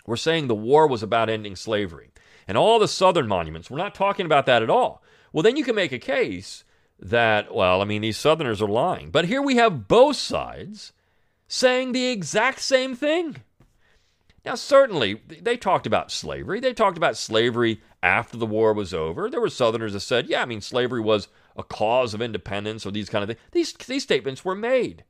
were 0.06 0.17
saying 0.17 0.47
the 0.47 0.56
war 0.56 0.88
was 0.88 1.02
about 1.02 1.30
ending 1.30 1.56
slavery, 1.56 2.12
and 2.47 2.58
all 2.58 2.78
the 2.78 2.88
Southern 2.88 3.28
monuments, 3.28 3.71
we're 3.71 3.78
not 3.78 3.95
talking 3.95 4.26
about 4.26 4.45
that 4.45 4.62
at 4.62 4.69
all. 4.69 5.02
Well, 5.32 5.43
then 5.43 5.58
you 5.58 5.63
can 5.63 5.76
make 5.76 5.91
a 5.91 5.99
case 5.99 6.63
that, 6.99 7.54
well, 7.54 7.82
I 7.82 7.86
mean, 7.86 8.02
these 8.02 8.17
Southerners 8.17 8.62
are 8.62 8.67
lying. 8.67 9.12
But 9.12 9.26
here 9.26 9.41
we 9.41 9.56
have 9.56 9.88
both 9.88 10.17
sides 10.17 10.93
saying 11.47 11.91
the 11.91 12.08
exact 12.08 12.60
same 12.60 12.95
thing. 12.95 13.38
Now, 14.45 14.56
certainly, 14.56 15.21
they 15.41 15.56
talked 15.56 15.88
about 15.88 16.12
slavery. 16.12 16.60
They 16.60 16.73
talked 16.73 16.97
about 16.97 17.15
slavery 17.15 17.82
after 18.01 18.36
the 18.36 18.45
war 18.45 18.73
was 18.73 18.93
over. 18.93 19.29
There 19.29 19.39
were 19.39 19.49
Southerners 19.49 19.93
that 19.93 20.01
said, 20.01 20.27
yeah, 20.27 20.41
I 20.41 20.45
mean, 20.45 20.60
slavery 20.60 20.99
was 20.99 21.29
a 21.56 21.63
cause 21.63 22.13
of 22.13 22.21
independence 22.21 22.86
or 22.86 22.91
these 22.91 23.10
kind 23.10 23.23
of 23.23 23.29
things. 23.29 23.39
These, 23.51 23.73
these 23.73 24.03
statements 24.03 24.43
were 24.43 24.56
made. 24.56 25.06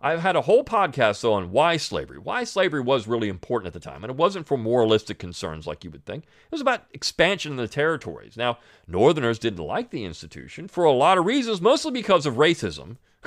I've 0.00 0.20
had 0.20 0.36
a 0.36 0.42
whole 0.42 0.62
podcast, 0.62 1.22
though, 1.22 1.32
on 1.32 1.50
why 1.50 1.78
slavery. 1.78 2.18
Why 2.18 2.44
slavery 2.44 2.82
was 2.82 3.08
really 3.08 3.30
important 3.30 3.68
at 3.68 3.72
the 3.72 3.80
time. 3.80 4.04
And 4.04 4.10
it 4.10 4.16
wasn't 4.16 4.46
for 4.46 4.58
moralistic 4.58 5.18
concerns 5.18 5.66
like 5.66 5.82
you 5.82 5.90
would 5.90 6.04
think, 6.04 6.24
it 6.24 6.52
was 6.52 6.60
about 6.60 6.84
expansion 6.92 7.52
of 7.52 7.58
the 7.58 7.66
territories. 7.66 8.36
Now, 8.36 8.58
Northerners 8.86 9.38
didn't 9.38 9.64
like 9.64 9.90
the 9.90 10.04
institution 10.04 10.68
for 10.68 10.84
a 10.84 10.92
lot 10.92 11.16
of 11.16 11.24
reasons, 11.24 11.62
mostly 11.62 11.92
because 11.92 12.26
of 12.26 12.34
racism, 12.34 12.98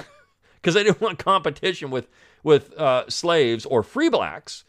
because 0.55 0.75
they 0.75 0.83
didn't 0.83 1.01
want 1.01 1.17
competition 1.19 1.89
with, 1.89 2.07
with 2.43 2.71
uh, 2.73 3.09
slaves 3.09 3.65
or 3.65 3.81
free 3.81 4.07
blacks 4.07 4.63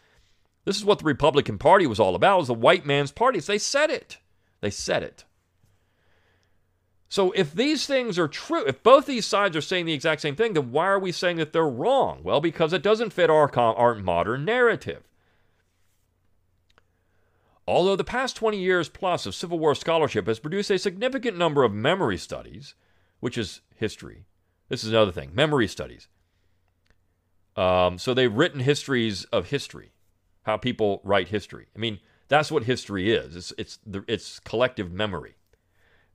this 0.64 0.77
is 0.77 0.85
what 0.85 1.01
the 1.01 1.05
Republican 1.05 1.59
Party 1.59 1.87
was 1.87 2.01
all 2.01 2.14
about. 2.14 2.37
It 2.37 2.38
was 2.38 2.48
the 2.48 2.55
white 2.55 2.87
man's 2.87 3.12
party. 3.12 3.40
They 3.40 3.59
said 3.59 3.90
it. 3.90 4.18
They 4.61 4.70
said 4.70 5.03
it. 5.03 5.25
So 7.09 7.33
if 7.33 7.53
these 7.53 7.87
things 7.87 8.18
are 8.18 8.29
true, 8.29 8.64
if 8.64 8.83
both 8.83 9.05
these 9.05 9.27
sides 9.27 9.55
are 9.55 9.61
saying 9.61 9.85
the 9.85 9.92
exact 9.92 10.22
same 10.22 10.35
thing, 10.35 10.55
then 10.55 10.72
why 10.72 10.87
are 10.87 10.98
we 10.98 11.12
saying 11.12 11.37
that 11.37 11.53
they're 11.53 11.68
wrong? 11.68 12.20
Well, 12.22 12.40
because 12.40 12.72
it 12.72 12.83
doesn't 12.83 13.12
fit 13.12 13.29
our, 13.29 13.55
our 13.59 13.94
modern 13.96 14.46
narrative. 14.46 15.03
Although 17.66 17.96
the 17.96 18.05
past 18.05 18.37
20 18.37 18.59
years 18.59 18.88
plus 18.88 19.27
of 19.27 19.35
Civil 19.35 19.59
War 19.59 19.75
scholarship 19.75 20.27
has 20.27 20.38
produced 20.38 20.70
a 20.70 20.79
significant 20.79 21.37
number 21.37 21.64
of 21.64 21.72
memory 21.72 22.16
studies, 22.16 22.75
which 23.20 23.37
is 23.37 23.61
history. 23.77 24.25
This 24.68 24.83
is 24.83 24.90
another 24.90 25.12
thing 25.12 25.31
memory 25.35 25.68
studies. 25.68 26.09
Um, 27.57 27.98
so 27.98 28.14
they've 28.14 28.33
written 28.33 28.61
histories 28.61 29.25
of 29.25 29.51
history, 29.51 29.91
how 30.42 30.57
people 30.57 31.00
write 31.05 31.28
history. 31.28 31.66
I 31.74 31.78
mean, 31.78 31.98
that's 32.28 32.50
what 32.50 32.64
history 32.64 33.12
is. 33.12 33.37
It's 33.37 33.52
it's 33.59 33.78
the, 33.87 34.05
it's 34.09 34.40
collective 34.40 34.92
memory. 34.92 35.35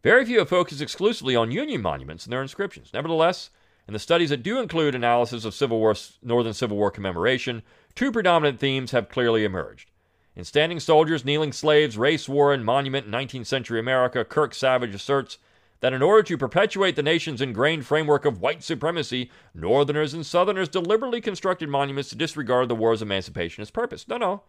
Very 0.03 0.25
few 0.25 0.39
have 0.39 0.49
focused 0.49 0.81
exclusively 0.81 1.35
on 1.35 1.51
Union 1.51 1.81
monuments 1.81 2.25
and 2.25 2.33
their 2.33 2.41
inscriptions. 2.41 2.91
Nevertheless, 2.93 3.49
in 3.87 3.93
the 3.93 3.99
studies 3.99 4.29
that 4.29 4.43
do 4.43 4.59
include 4.59 4.95
analysis 4.95 5.45
of 5.45 5.53
Civil 5.53 5.79
War, 5.79 5.95
Northern 6.21 6.53
Civil 6.53 6.77
War 6.77 6.91
commemoration, 6.91 7.63
two 7.95 8.11
predominant 8.11 8.59
themes 8.59 8.91
have 8.91 9.09
clearly 9.09 9.43
emerged. 9.43 9.91
In 10.35 10.43
Standing 10.43 10.79
Soldiers, 10.79 11.25
Kneeling 11.25 11.51
Slaves, 11.51 11.97
Race 11.97 12.29
War, 12.29 12.53
and 12.53 12.63
Monument 12.63 13.07
in 13.07 13.11
19th 13.11 13.47
Century 13.47 13.79
America, 13.79 14.23
Kirk 14.23 14.53
Savage 14.53 14.93
asserts 14.93 15.39
that 15.79 15.93
in 15.93 16.01
order 16.01 16.23
to 16.23 16.37
perpetuate 16.37 16.95
the 16.95 17.03
nation's 17.03 17.41
ingrained 17.41 17.85
framework 17.85 18.25
of 18.25 18.41
white 18.41 18.63
supremacy, 18.63 19.29
Northerners 19.53 20.13
and 20.13 20.25
Southerners 20.25 20.69
deliberately 20.69 21.21
constructed 21.21 21.69
monuments 21.69 22.09
to 22.09 22.15
disregard 22.15 22.69
the 22.69 22.75
war's 22.75 23.01
emancipationist 23.01 23.73
purpose. 23.73 24.07
No, 24.07 24.17
no, 24.17 24.43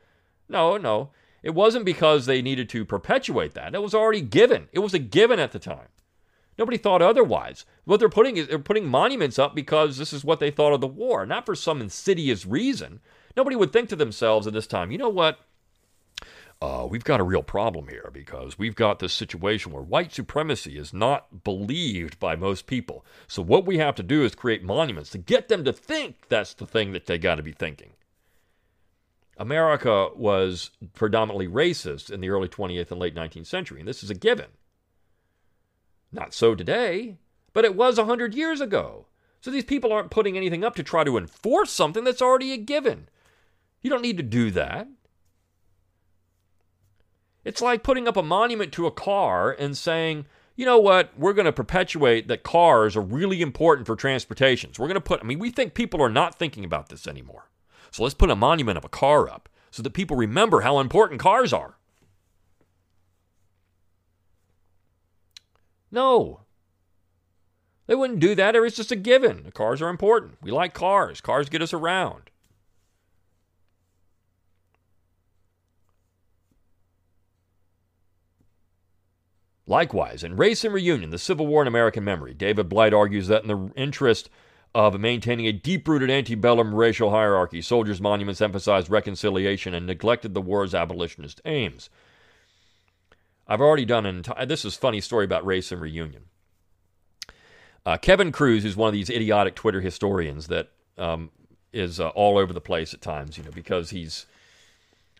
no, 0.49 0.77
no. 0.77 1.11
It 1.43 1.55
wasn't 1.55 1.85
because 1.85 2.27
they 2.27 2.43
needed 2.43 2.69
to 2.71 2.85
perpetuate 2.85 3.55
that. 3.55 3.75
It 3.75 3.83
was 3.83 3.95
already 3.95 4.21
given. 4.21 4.69
It 4.73 4.81
was 4.81 4.95
a 4.95 4.99
given 4.99 5.38
at 5.38 5.53
the 5.53 5.59
time. 5.59 5.88
Nobody 6.59 6.77
thought 6.77 7.03
otherwise. 7.03 7.64
What 7.85 8.01
they're 8.01 8.09
putting 8.09 8.37
is 8.37 8.49
they're 8.49 8.59
putting 8.59 8.87
monuments 8.87 9.38
up 9.38 9.55
because 9.55 9.97
this 9.97 10.12
is 10.12 10.25
what 10.25 10.41
they 10.41 10.51
thought 10.51 10.73
of 10.73 10.81
the 10.81 10.88
war, 10.88 11.25
not 11.25 11.47
for 11.47 11.55
some 11.55 11.81
insidious 11.81 12.45
reason. 12.45 13.01
Nobody 13.37 13.55
would 13.55 13.73
think 13.73 13.88
to 13.91 13.97
themselves 13.97 14.49
at 14.49 14.53
this 14.53 14.67
time, 14.67 14.91
you 14.91 14.99
know 14.99 15.09
what? 15.09 15.38
Uh, 16.61 16.87
we've 16.90 17.05
got 17.05 17.21
a 17.21 17.25
real 17.25 17.42
problem 17.42 17.87
here 17.87 18.11
because 18.12 18.59
we've 18.59 18.75
got 18.75 18.99
this 18.99 19.12
situation 19.12 19.71
where 19.71 19.83
white 19.83 20.12
supremacy 20.12 20.77
is 20.77 20.92
not 20.92 21.44
believed 21.44 22.18
by 22.18 22.35
most 22.35 22.66
people. 22.66 23.05
So, 23.29 23.42
what 23.42 23.64
we 23.64 23.79
have 23.79 23.94
to 23.97 24.03
do 24.03 24.25
is 24.25 24.35
create 24.35 24.64
monuments 24.64 25.11
to 25.11 25.18
get 25.18 25.49
them 25.49 25.64
to 25.64 25.73
think 25.73 26.29
that's 26.29 26.55
the 26.55 26.66
thing 26.66 26.92
that 26.92 27.07
they 27.07 27.16
got 27.16 27.37
to 27.37 27.44
be 27.44 27.53
thinking. 27.53 27.92
America 29.37 30.09
was 30.16 30.71
predominantly 30.94 31.47
racist 31.47 32.11
in 32.11 32.21
the 32.21 32.31
early 32.31 32.49
20th 32.49 32.90
and 32.90 32.99
late 32.99 33.14
19th 33.14 33.47
century, 33.47 33.79
and 33.79 33.88
this 33.88 34.03
is 34.03 34.11
a 34.11 34.14
given. 34.14 34.49
Not 36.11 36.35
so 36.35 36.57
today, 36.57 37.18
but 37.53 37.64
it 37.64 37.77
was 37.77 37.99
100 37.99 38.35
years 38.35 38.61
ago. 38.61 39.07
So 39.40 39.53
these 39.53 39.64
people 39.64 39.92
aren't 39.92 40.11
putting 40.11 40.37
anything 40.37 40.64
up 40.64 40.75
to 40.75 40.83
try 40.83 41.05
to 41.05 41.16
enforce 41.16 41.71
something 41.71 42.03
that's 42.03 42.23
already 42.23 42.53
a 42.53 42.57
given. 42.57 43.09
You 43.81 43.90
don't 43.90 44.03
need 44.03 44.16
to 44.16 44.25
do 44.25 44.51
that. 44.51 44.88
It's 47.49 47.63
like 47.63 47.83
putting 47.83 48.07
up 48.07 48.19
a 48.19 48.23
monument 48.23 48.75
to 48.75 48.87
a 48.87 48.91
car 48.91 49.53
and 49.53 49.75
saying, 49.75 50.27
you 50.55 50.67
know 50.67 50.79
what, 50.79 51.19
we're 51.19 51.33
going 51.33 51.47
to 51.47 51.53
perpetuate 51.53 52.29
that 52.29 52.43
cars 52.43 52.95
are 52.95 53.01
really 53.01 53.41
important 53.41 53.87
for 53.87 53.97
transportation. 53.97 54.75
So 54.75 54.83
we're 54.83 54.89
going 54.89 54.97
to 54.97 55.01
put, 55.01 55.23
I 55.23 55.25
mean, 55.25 55.39
we 55.39 55.51
think 55.51 55.73
people 55.73 56.03
are 56.03 56.11
not 56.11 56.35
thinking 56.35 56.63
about 56.63 56.91
this 56.91 57.07
anymore. 57.07 57.49
So 57.91 58.03
let's 58.03 58.15
put 58.15 58.29
a 58.29 58.37
monument 58.37 58.77
of 58.77 58.85
a 58.85 58.91
car 58.91 59.31
up 59.31 59.49
so 59.71 59.83
that 59.83 59.95
people 59.95 60.15
remember 60.15 60.61
how 60.61 60.79
important 60.79 61.23
cars 61.23 61.55
are. 61.55 61.79
No. 65.91 66.41
They 67.87 67.95
wouldn't 67.95 68.21
do 68.21 68.35
that. 68.35 68.57
It's 68.57 68.77
just 68.77 68.93
a 68.93 68.97
given. 68.97 69.53
Cars 69.53 69.81
are 69.81 69.89
important. 69.89 70.37
We 70.43 70.51
like 70.51 70.75
cars. 70.75 71.23
Cars 71.23 71.49
get 71.49 71.63
us 71.63 71.73
around. 71.73 72.28
Likewise, 79.68 80.24
in 80.24 80.35
Race 80.35 80.64
and 80.64 80.72
Reunion, 80.72 81.11
the 81.11 81.18
Civil 81.18 81.46
War 81.46 81.61
in 81.61 81.68
American 81.68 82.02
Memory, 82.02 82.33
David 82.33 82.70
Blight 82.70 82.94
argues 82.94 83.28
that 83.28 83.42
in 83.42 83.48
the 83.48 83.70
interest 83.76 84.31
of 84.74 84.98
maintaining 84.98 85.46
a 85.46 85.52
deep 85.52 85.87
rooted 85.87 86.11
antebellum 86.11 86.74
racial 86.74 87.11
hierarchy. 87.11 87.61
Soldiers' 87.61 88.00
monuments 88.00 88.40
emphasized 88.40 88.88
reconciliation 88.88 89.74
and 89.74 89.87
neglected 89.87 90.33
the 90.33 90.40
war's 90.40 90.74
abolitionist 90.74 91.42
aims. 91.44 91.90
I've 93.46 93.61
already 93.61 93.85
done 93.85 94.07
an 94.07 94.16
entire. 94.16 94.46
This 94.46 94.64
is 94.64 94.74
funny 94.74 95.02
story 95.02 95.26
about 95.26 95.44
race 95.44 95.70
and 95.70 95.81
reunion. 95.81 96.24
Uh, 97.85 97.98
Kevin 97.98 98.33
Kruse, 98.33 98.62
who's 98.62 98.76
one 98.76 98.88
of 98.88 98.94
these 98.94 99.11
idiotic 99.11 99.54
Twitter 99.54 99.81
historians 99.81 100.48
that 100.48 100.70
um, 100.96 101.31
is 101.72 102.00
uh, 102.00 102.09
all 102.09 102.38
over 102.38 102.52
the 102.52 102.61
place 102.61 102.92
at 102.94 103.02
times, 103.02 103.37
you 103.37 103.44
know, 103.44 103.50
because 103.50 103.90
he's 103.90 104.26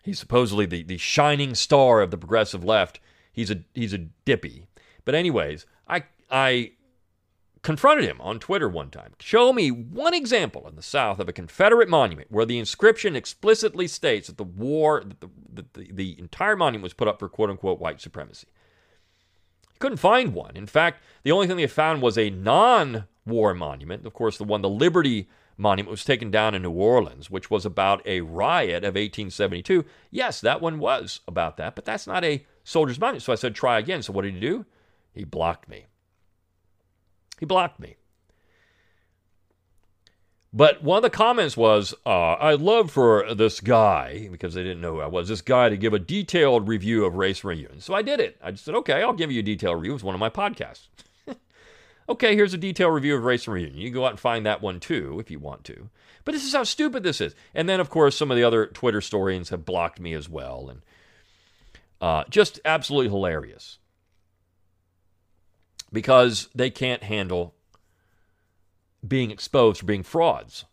he's 0.03 0.19
supposedly 0.19 0.65
the, 0.65 0.83
the 0.83 0.97
shining 0.97 1.53
star 1.53 2.01
of 2.01 2.09
the 2.09 2.17
progressive 2.17 2.63
left. 2.63 2.99
He's 3.31 3.51
a 3.51 3.63
he's 3.73 3.93
a 3.93 3.99
dippy. 4.25 4.65
But 5.05 5.15
anyways, 5.15 5.65
I 5.87 6.03
I 6.29 6.73
confronted 7.61 8.05
him 8.05 8.21
on 8.21 8.39
Twitter 8.39 8.69
one 8.69 8.89
time. 8.89 9.13
Show 9.19 9.51
me 9.51 9.69
one 9.69 10.13
example 10.13 10.67
in 10.67 10.75
the 10.75 10.81
South 10.81 11.19
of 11.19 11.27
a 11.27 11.33
Confederate 11.33 11.89
monument 11.89 12.31
where 12.31 12.45
the 12.45 12.57
inscription 12.57 13.15
explicitly 13.15 13.87
states 13.87 14.27
that 14.27 14.37
the 14.37 14.43
war, 14.43 15.03
that 15.05 15.19
the, 15.19 15.29
the, 15.73 15.91
the, 15.91 16.19
entire 16.19 16.55
monument 16.55 16.83
was 16.83 16.93
put 16.93 17.07
up 17.07 17.19
for 17.19 17.27
quote 17.27 17.49
unquote 17.49 17.79
white 17.79 17.99
supremacy. 17.99 18.47
He 19.73 19.79
couldn't 19.79 19.97
find 19.97 20.33
one. 20.33 20.55
In 20.55 20.67
fact, 20.67 21.03
the 21.23 21.31
only 21.31 21.47
thing 21.47 21.57
they 21.57 21.67
found 21.67 22.01
was 22.01 22.17
a 22.17 22.29
non 22.29 23.05
war 23.25 23.53
monument. 23.53 24.05
Of 24.05 24.13
course, 24.13 24.37
the 24.37 24.43
one, 24.43 24.61
the 24.61 24.69
Liberty 24.69 25.29
Monument, 25.57 25.91
was 25.91 26.05
taken 26.05 26.31
down 26.31 26.55
in 26.55 26.61
New 26.61 26.71
Orleans, 26.71 27.29
which 27.29 27.51
was 27.51 27.65
about 27.65 28.05
a 28.05 28.21
riot 28.21 28.83
of 28.83 28.95
1872. 28.95 29.83
Yes, 30.09 30.39
that 30.41 30.61
one 30.61 30.79
was 30.79 31.19
about 31.27 31.57
that, 31.57 31.75
but 31.75 31.85
that's 31.85 32.07
not 32.07 32.23
a 32.23 32.45
soldier's 32.69 32.99
monument. 32.99 33.23
So 33.23 33.33
I 33.33 33.35
said, 33.35 33.55
try 33.55 33.79
again. 33.79 34.03
So 34.03 34.13
what 34.13 34.21
did 34.21 34.35
he 34.35 34.39
do? 34.39 34.65
He 35.13 35.23
blocked 35.23 35.67
me. 35.67 35.87
He 37.39 37.45
blocked 37.45 37.79
me. 37.79 37.95
But 40.51 40.83
one 40.83 40.97
of 40.97 41.03
the 41.03 41.09
comments 41.09 41.55
was, 41.55 41.93
uh, 42.05 42.35
I'd 42.39 42.61
love 42.61 42.89
for 42.89 43.35
this 43.35 43.59
guy, 43.59 44.29
because 44.31 44.55
they 44.55 44.63
didn't 44.63 44.81
know 44.81 44.95
who 44.95 45.01
I 45.01 45.07
was, 45.07 45.27
this 45.27 45.41
guy 45.41 45.69
to 45.69 45.77
give 45.77 45.93
a 45.93 45.99
detailed 45.99 46.67
review 46.67 47.05
of 47.05 47.15
Race 47.15 47.43
Reunion. 47.43 47.81
So 47.81 47.93
I 47.93 48.01
did 48.01 48.19
it. 48.19 48.37
I 48.41 48.51
just 48.51 48.65
said, 48.65 48.73
okay, 48.75 49.03
I'll 49.03 49.13
give 49.13 49.31
you 49.31 49.41
a 49.41 49.43
detailed 49.43 49.77
review. 49.77 49.93
It's 49.93 50.03
one 50.03 50.15
of 50.15 50.19
my 50.19 50.29
podcasts. 50.29 50.87
okay, 52.09 52.35
here's 52.35 52.55
a 52.55 52.57
detailed 52.57 52.95
review 52.95 53.15
of 53.15 53.23
Race 53.23 53.47
Reunion. 53.47 53.77
You 53.77 53.89
can 53.89 53.93
go 53.93 54.05
out 54.05 54.11
and 54.11 54.19
find 54.19 54.45
that 54.45 54.61
one 54.61 54.79
too 54.79 55.19
if 55.19 55.29
you 55.29 55.37
want 55.37 55.63
to. 55.65 55.89
But 56.25 56.31
this 56.31 56.43
is 56.43 56.53
how 56.53 56.63
stupid 56.63 57.03
this 57.03 57.21
is. 57.21 57.35
And 57.53 57.69
then, 57.69 57.79
of 57.79 57.91
course, 57.91 58.17
some 58.17 58.31
of 58.31 58.37
the 58.37 58.43
other 58.43 58.65
Twitter 58.65 58.99
historians 58.99 59.49
have 59.49 59.65
blocked 59.65 59.99
me 59.99 60.13
as 60.13 60.27
well. 60.27 60.67
And 60.69 60.81
uh, 62.01 62.23
just 62.29 62.59
absolutely 62.65 63.09
hilarious 63.09 63.79
because 65.91 66.49
they 66.55 66.69
can't 66.69 67.03
handle 67.03 67.55
being 69.05 69.31
exposed 69.31 69.79
for 69.79 69.85
being 69.85 70.03
frauds. 70.03 70.65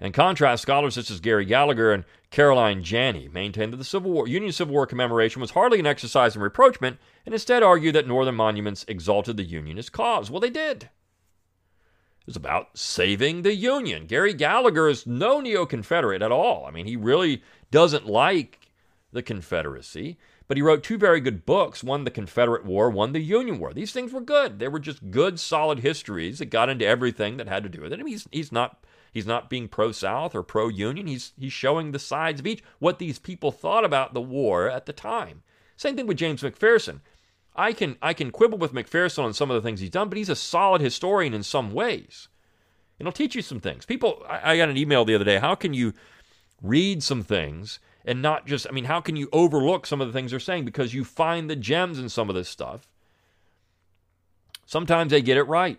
In 0.00 0.10
contrast, 0.10 0.62
scholars 0.62 0.94
such 0.94 1.12
as 1.12 1.20
Gary 1.20 1.44
Gallagher 1.44 1.92
and 1.92 2.04
Caroline 2.30 2.82
Janney 2.82 3.28
maintain 3.28 3.70
that 3.70 3.76
the 3.76 3.84
Civil 3.84 4.10
War, 4.10 4.26
Union 4.26 4.50
Civil 4.50 4.74
War 4.74 4.86
commemoration 4.86 5.40
was 5.40 5.52
hardly 5.52 5.78
an 5.78 5.86
exercise 5.86 6.34
in 6.34 6.42
reproachment 6.42 6.98
and 7.24 7.32
instead 7.32 7.62
argue 7.62 7.92
that 7.92 8.08
Northern 8.08 8.34
monuments 8.34 8.84
exalted 8.88 9.36
the 9.36 9.44
Unionist 9.44 9.92
cause. 9.92 10.28
Well, 10.28 10.40
they 10.40 10.50
did. 10.50 10.84
It 10.84 12.26
was 12.26 12.36
about 12.36 12.76
saving 12.76 13.42
the 13.42 13.54
Union. 13.54 14.06
Gary 14.06 14.34
Gallagher 14.34 14.88
is 14.88 15.06
no 15.06 15.40
neo 15.40 15.66
Confederate 15.66 16.22
at 16.22 16.32
all. 16.32 16.66
I 16.66 16.72
mean, 16.72 16.86
he 16.86 16.96
really 16.96 17.42
doesn't 17.70 18.06
like 18.06 18.58
the 19.12 19.22
Confederacy. 19.22 20.18
But 20.48 20.56
he 20.56 20.62
wrote 20.62 20.82
two 20.82 20.98
very 20.98 21.20
good 21.20 21.46
books 21.46 21.84
one, 21.84 22.04
The 22.04 22.10
Confederate 22.10 22.64
War, 22.64 22.90
one, 22.90 23.12
The 23.12 23.20
Union 23.20 23.58
War. 23.58 23.72
These 23.72 23.92
things 23.92 24.12
were 24.12 24.20
good. 24.20 24.58
They 24.58 24.68
were 24.68 24.80
just 24.80 25.10
good, 25.10 25.38
solid 25.38 25.80
histories 25.80 26.38
that 26.38 26.46
got 26.46 26.68
into 26.68 26.86
everything 26.86 27.36
that 27.36 27.48
had 27.48 27.62
to 27.62 27.68
do 27.68 27.80
with 27.82 27.92
it. 27.92 28.00
I 28.00 28.02
mean, 28.02 28.12
he's, 28.12 28.28
he's 28.30 28.52
not. 28.52 28.84
He's 29.12 29.26
not 29.26 29.50
being 29.50 29.68
pro 29.68 29.92
South 29.92 30.34
or 30.34 30.42
pro 30.42 30.68
Union. 30.68 31.06
He's, 31.06 31.32
he's 31.38 31.52
showing 31.52 31.92
the 31.92 31.98
sides 31.98 32.40
of 32.40 32.46
each, 32.46 32.64
what 32.78 32.98
these 32.98 33.18
people 33.18 33.52
thought 33.52 33.84
about 33.84 34.14
the 34.14 34.22
war 34.22 34.70
at 34.70 34.86
the 34.86 34.94
time. 34.94 35.42
Same 35.76 35.96
thing 35.96 36.06
with 36.06 36.16
James 36.16 36.42
McPherson. 36.42 37.00
I 37.54 37.74
can, 37.74 37.98
I 38.00 38.14
can 38.14 38.30
quibble 38.30 38.56
with 38.56 38.72
McPherson 38.72 39.22
on 39.24 39.34
some 39.34 39.50
of 39.50 39.54
the 39.54 39.66
things 39.66 39.80
he's 39.80 39.90
done, 39.90 40.08
but 40.08 40.16
he's 40.16 40.30
a 40.30 40.34
solid 40.34 40.80
historian 40.80 41.34
in 41.34 41.42
some 41.42 41.72
ways. 41.72 42.28
And 42.98 43.06
he'll 43.06 43.12
teach 43.12 43.34
you 43.34 43.42
some 43.42 43.60
things. 43.60 43.84
People, 43.84 44.24
I, 44.26 44.52
I 44.52 44.56
got 44.56 44.70
an 44.70 44.78
email 44.78 45.04
the 45.04 45.14
other 45.14 45.26
day. 45.26 45.38
How 45.38 45.54
can 45.54 45.74
you 45.74 45.92
read 46.62 47.02
some 47.02 47.22
things 47.22 47.80
and 48.04 48.22
not 48.22 48.46
just, 48.46 48.66
I 48.68 48.72
mean, 48.72 48.84
how 48.84 49.00
can 49.00 49.16
you 49.16 49.28
overlook 49.32 49.86
some 49.86 50.00
of 50.00 50.06
the 50.06 50.12
things 50.12 50.30
they're 50.30 50.40
saying 50.40 50.64
because 50.64 50.94
you 50.94 51.04
find 51.04 51.48
the 51.48 51.56
gems 51.56 51.98
in 51.98 52.08
some 52.08 52.28
of 52.28 52.34
this 52.34 52.48
stuff? 52.48 52.88
Sometimes 54.66 55.10
they 55.10 55.22
get 55.22 55.36
it 55.36 55.44
right. 55.44 55.78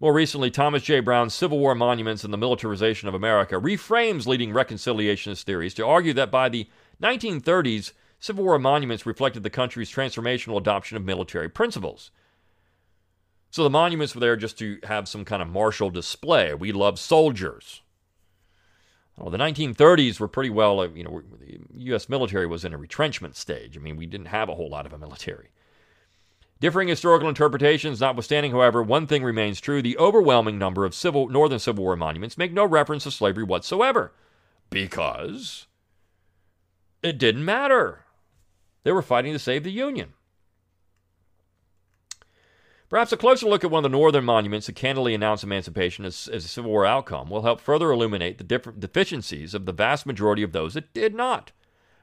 More 0.00 0.14
recently, 0.14 0.50
Thomas 0.50 0.84
J. 0.84 1.00
Brown's 1.00 1.34
Civil 1.34 1.58
War 1.58 1.74
Monuments 1.74 2.22
and 2.22 2.32
the 2.32 2.38
Militarization 2.38 3.08
of 3.08 3.14
America 3.14 3.56
reframes 3.56 4.26
leading 4.26 4.50
reconciliationist 4.50 5.42
theories 5.42 5.74
to 5.74 5.86
argue 5.86 6.12
that 6.14 6.30
by 6.30 6.48
the 6.48 6.68
1930s, 7.02 7.92
Civil 8.20 8.44
War 8.44 8.58
monuments 8.58 9.06
reflected 9.06 9.42
the 9.42 9.50
country's 9.50 9.90
transformational 9.90 10.56
adoption 10.56 10.96
of 10.96 11.04
military 11.04 11.48
principles. 11.48 12.10
So 13.50 13.62
the 13.62 13.70
monuments 13.70 14.14
were 14.14 14.20
there 14.20 14.36
just 14.36 14.58
to 14.58 14.78
have 14.84 15.08
some 15.08 15.24
kind 15.24 15.42
of 15.42 15.48
martial 15.48 15.90
display. 15.90 16.54
We 16.54 16.72
love 16.72 16.98
soldiers. 16.98 17.82
Well, 19.18 19.30
the 19.30 19.38
1930s 19.38 20.20
were 20.20 20.28
pretty 20.28 20.50
well, 20.50 20.80
uh, 20.80 20.88
you 20.88 21.02
know, 21.02 21.22
the 21.40 21.58
U.S. 21.84 22.08
military 22.08 22.46
was 22.46 22.64
in 22.64 22.72
a 22.72 22.78
retrenchment 22.78 23.36
stage. 23.36 23.76
I 23.76 23.80
mean, 23.80 23.96
we 23.96 24.06
didn't 24.06 24.26
have 24.28 24.48
a 24.48 24.54
whole 24.54 24.70
lot 24.70 24.86
of 24.86 24.92
a 24.92 24.98
military. 24.98 25.50
Differing 26.60 26.88
historical 26.88 27.28
interpretations 27.28 28.00
notwithstanding, 28.00 28.52
however, 28.52 28.82
one 28.82 29.06
thing 29.06 29.22
remains 29.22 29.60
true. 29.60 29.82
The 29.82 29.98
overwhelming 29.98 30.58
number 30.58 30.84
of 30.84 30.94
civil, 30.94 31.28
Northern 31.28 31.58
Civil 31.58 31.84
War 31.84 31.96
monuments 31.96 32.38
make 32.38 32.52
no 32.52 32.64
reference 32.64 33.04
to 33.04 33.10
slavery 33.10 33.44
whatsoever 33.44 34.12
because 34.70 35.66
it 37.02 37.18
didn't 37.18 37.44
matter. 37.44 38.04
They 38.82 38.92
were 38.92 39.02
fighting 39.02 39.32
to 39.32 39.38
save 39.38 39.64
the 39.64 39.72
Union. 39.72 40.14
Perhaps 42.88 43.12
a 43.12 43.18
closer 43.18 43.46
look 43.46 43.64
at 43.64 43.70
one 43.70 43.84
of 43.84 43.90
the 43.90 43.96
northern 43.96 44.24
monuments 44.24 44.66
that 44.66 44.76
candidly 44.76 45.14
announced 45.14 45.44
emancipation 45.44 46.06
as, 46.06 46.26
as 46.28 46.46
a 46.46 46.48
Civil 46.48 46.70
War 46.70 46.86
outcome 46.86 47.28
will 47.28 47.42
help 47.42 47.60
further 47.60 47.90
illuminate 47.90 48.38
the 48.38 48.44
different 48.44 48.80
deficiencies 48.80 49.52
of 49.52 49.66
the 49.66 49.72
vast 49.72 50.06
majority 50.06 50.42
of 50.42 50.52
those 50.52 50.72
that 50.72 50.94
did 50.94 51.14
not. 51.14 51.52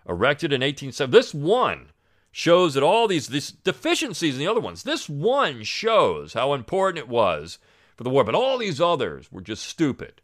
Erected 0.07 0.53
in 0.53 0.61
1870, 0.61 1.11
this 1.11 1.33
one 1.33 1.87
shows 2.31 2.75
that 2.75 2.83
all 2.83 3.07
these, 3.07 3.27
these 3.27 3.51
deficiencies 3.51 4.35
in 4.35 4.39
the 4.39 4.47
other 4.47 4.61
ones, 4.61 4.83
this 4.83 5.09
one 5.09 5.63
shows 5.63 6.33
how 6.33 6.53
important 6.53 6.99
it 6.99 7.09
was 7.09 7.57
for 7.95 8.03
the 8.03 8.09
war, 8.09 8.23
but 8.23 8.35
all 8.35 8.59
these 8.59 8.79
others 8.79 9.31
were 9.31 9.41
just 9.41 9.63
stupid. 9.63 10.21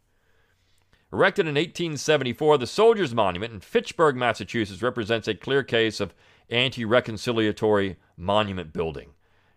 Erected 1.12 1.47
in 1.47 1.56
1874, 1.56 2.60
the 2.60 2.67
Soldiers 2.67 3.15
Monument 3.15 3.52
in 3.52 3.60
Fitchburg, 3.62 4.15
Massachusetts 4.15 4.84
represents 4.84 5.28
a 5.28 5.34
clear 5.34 5.63
case 5.63 6.00
of 6.00 6.13
anti 6.50 6.86
reconciliatory 6.86 7.95
monument 8.15 8.74
building. 8.74 9.13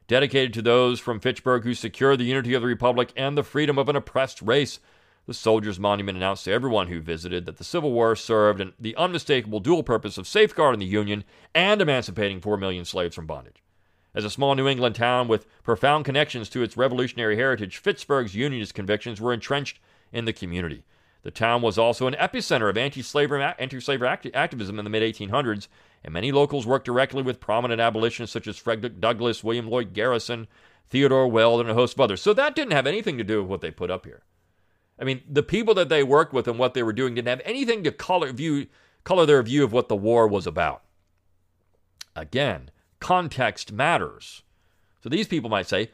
Dedicated 0.06 0.52
to 0.54 0.62
those 0.62 1.00
from 1.00 1.18
Fitchburg 1.18 1.64
who 1.64 1.72
secured 1.72 2.20
the 2.20 2.24
unity 2.24 2.52
of 2.52 2.60
the 2.60 2.68
Republic 2.68 3.10
and 3.16 3.38
the 3.38 3.42
freedom 3.42 3.78
of 3.78 3.88
an 3.88 3.96
oppressed 3.96 4.42
race, 4.42 4.78
the 5.26 5.32
Soldiers 5.32 5.80
Monument 5.80 6.18
announced 6.18 6.44
to 6.44 6.52
everyone 6.52 6.88
who 6.88 7.00
visited 7.00 7.46
that 7.46 7.56
the 7.56 7.64
Civil 7.64 7.90
War 7.90 8.14
served 8.14 8.62
the 8.78 8.94
unmistakable 8.96 9.60
dual 9.60 9.82
purpose 9.82 10.18
of 10.18 10.28
safeguarding 10.28 10.80
the 10.80 10.84
Union 10.84 11.24
and 11.54 11.80
emancipating 11.80 12.42
four 12.42 12.58
million 12.58 12.84
slaves 12.84 13.14
from 13.14 13.26
bondage. 13.26 13.62
As 14.14 14.26
a 14.26 14.30
small 14.30 14.54
New 14.54 14.68
England 14.68 14.94
town 14.94 15.26
with 15.26 15.46
profound 15.62 16.04
connections 16.04 16.50
to 16.50 16.62
its 16.62 16.76
revolutionary 16.76 17.36
heritage, 17.36 17.78
Fitchburg's 17.78 18.34
Unionist 18.34 18.74
convictions 18.74 19.22
were 19.22 19.32
entrenched 19.32 19.80
in 20.12 20.26
the 20.26 20.34
community. 20.34 20.84
The 21.22 21.30
town 21.30 21.62
was 21.62 21.78
also 21.78 22.06
an 22.06 22.14
epicenter 22.14 22.68
of 22.68 22.76
anti-slavery, 22.76 23.42
anti-slavery 23.58 24.08
activism 24.34 24.78
in 24.78 24.84
the 24.84 24.90
mid-1800s, 24.90 25.68
and 26.04 26.12
many 26.12 26.30
locals 26.30 26.66
worked 26.66 26.84
directly 26.84 27.22
with 27.22 27.40
prominent 27.40 27.80
abolitionists 27.80 28.34
such 28.34 28.46
as 28.46 28.58
Frederick 28.58 29.00
Douglass, 29.00 29.42
William 29.42 29.68
Lloyd 29.68 29.94
Garrison, 29.94 30.46
Theodore 30.86 31.28
Weld, 31.28 31.62
and 31.62 31.70
a 31.70 31.74
host 31.74 31.94
of 31.94 32.00
others. 32.00 32.20
So 32.20 32.34
that 32.34 32.54
didn't 32.54 32.74
have 32.74 32.86
anything 32.86 33.16
to 33.16 33.24
do 33.24 33.40
with 33.40 33.50
what 33.50 33.60
they 33.62 33.70
put 33.70 33.90
up 33.90 34.04
here. 34.04 34.22
I 34.98 35.04
mean, 35.04 35.22
the 35.28 35.42
people 35.42 35.74
that 35.74 35.88
they 35.88 36.02
worked 36.02 36.34
with 36.34 36.46
and 36.46 36.58
what 36.58 36.74
they 36.74 36.82
were 36.82 36.92
doing 36.92 37.14
didn't 37.14 37.28
have 37.28 37.40
anything 37.44 37.82
to 37.84 37.90
color 37.90 38.32
view 38.32 38.66
color 39.02 39.26
their 39.26 39.42
view 39.42 39.64
of 39.64 39.72
what 39.72 39.88
the 39.88 39.96
war 39.96 40.26
was 40.26 40.46
about. 40.46 40.82
Again, 42.16 42.70
context 43.00 43.72
matters. 43.72 44.42
So 45.02 45.08
these 45.08 45.28
people 45.28 45.50
might 45.50 45.66
say 45.66 45.90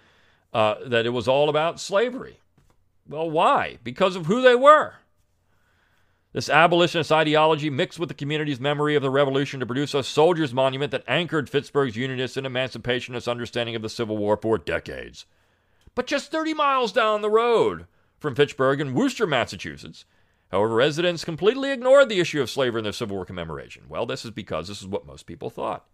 uh, 0.52 0.76
that 0.86 1.06
it 1.06 1.10
was 1.10 1.26
all 1.26 1.48
about 1.48 1.80
slavery. 1.80 2.38
Well, 3.08 3.28
why? 3.28 3.78
Because 3.82 4.14
of 4.14 4.26
who 4.26 4.42
they 4.42 4.54
were. 4.54 4.94
This 6.32 6.48
abolitionist 6.48 7.10
ideology 7.10 7.70
mixed 7.70 7.98
with 7.98 8.08
the 8.08 8.14
community's 8.14 8.60
memory 8.60 8.94
of 8.94 9.02
the 9.02 9.10
revolution 9.10 9.58
to 9.58 9.66
produce 9.66 9.94
a 9.94 10.04
soldiers' 10.04 10.54
monument 10.54 10.92
that 10.92 11.02
anchored 11.08 11.50
Fitchburg's 11.50 11.96
unionist 11.96 12.36
and 12.36 12.46
emancipationist 12.46 13.28
understanding 13.28 13.74
of 13.74 13.82
the 13.82 13.88
Civil 13.88 14.16
War 14.16 14.36
for 14.36 14.56
decades. 14.56 15.26
But 15.96 16.06
just 16.06 16.30
30 16.30 16.54
miles 16.54 16.92
down 16.92 17.20
the 17.20 17.30
road 17.30 17.86
from 18.20 18.36
Fitchburg 18.36 18.80
in 18.80 18.94
Worcester, 18.94 19.26
Massachusetts, 19.26 20.04
however, 20.52 20.76
residents 20.76 21.24
completely 21.24 21.72
ignored 21.72 22.08
the 22.08 22.20
issue 22.20 22.40
of 22.40 22.48
slavery 22.48 22.78
in 22.78 22.84
their 22.84 22.92
Civil 22.92 23.16
War 23.16 23.24
commemoration. 23.24 23.86
Well, 23.88 24.06
this 24.06 24.24
is 24.24 24.30
because 24.30 24.68
this 24.68 24.80
is 24.80 24.86
what 24.86 25.06
most 25.06 25.26
people 25.26 25.50
thought. 25.50 25.86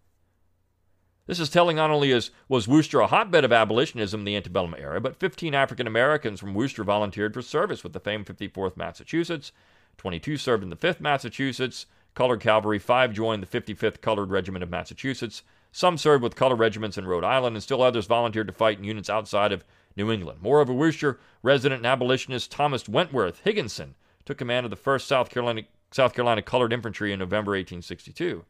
This 1.25 1.39
is 1.39 1.49
telling 1.49 1.77
not 1.77 1.89
only 1.89 2.11
as 2.11 2.29
was 2.47 2.67
Worcester 2.67 2.99
a 2.99 3.07
hotbed 3.07 3.43
of 3.43 3.51
abolitionism 3.51 4.21
in 4.21 4.25
the 4.25 4.35
antebellum 4.35 4.75
era, 4.77 5.01
but 5.01 5.19
15 5.19 5.55
African 5.55 5.87
Americans 5.87 6.39
from 6.39 6.53
Worcester 6.53 6.83
volunteered 6.83 7.33
for 7.33 7.41
service 7.41 7.83
with 7.83 7.93
the 7.93 7.99
famed 7.99 8.27
54th 8.27 8.77
Massachusetts 8.77 9.51
22 9.97 10.37
served 10.37 10.63
in 10.63 10.69
the 10.69 10.75
5th 10.75 10.99
Massachusetts 10.99 11.85
Colored 12.17 12.41
Cavalry, 12.41 12.79
5 12.79 13.13
joined 13.13 13.43
the 13.43 13.61
55th 13.61 14.01
Colored 14.01 14.31
Regiment 14.31 14.63
of 14.63 14.71
Massachusetts. 14.71 15.43
Some 15.71 15.99
served 15.99 16.23
with 16.23 16.35
colored 16.35 16.57
regiments 16.57 16.97
in 16.97 17.05
Rhode 17.05 17.23
Island, 17.23 17.55
and 17.55 17.61
still 17.61 17.83
others 17.83 18.07
volunteered 18.07 18.47
to 18.47 18.53
fight 18.53 18.79
in 18.79 18.83
units 18.83 19.07
outside 19.07 19.51
of 19.51 19.63
New 19.95 20.11
England. 20.11 20.39
Moreover, 20.41 20.73
Worcester 20.73 21.19
resident 21.43 21.77
and 21.77 21.85
abolitionist 21.85 22.51
Thomas 22.51 22.89
Wentworth 22.89 23.41
Higginson 23.43 23.93
took 24.25 24.39
command 24.39 24.65
of 24.65 24.71
the 24.71 24.77
1st 24.77 25.01
South 25.01 25.29
Carolina, 25.29 25.61
South 25.91 26.15
Carolina 26.15 26.41
Colored 26.41 26.73
Infantry 26.73 27.13
in 27.13 27.19
November 27.19 27.51
1862. 27.51 28.45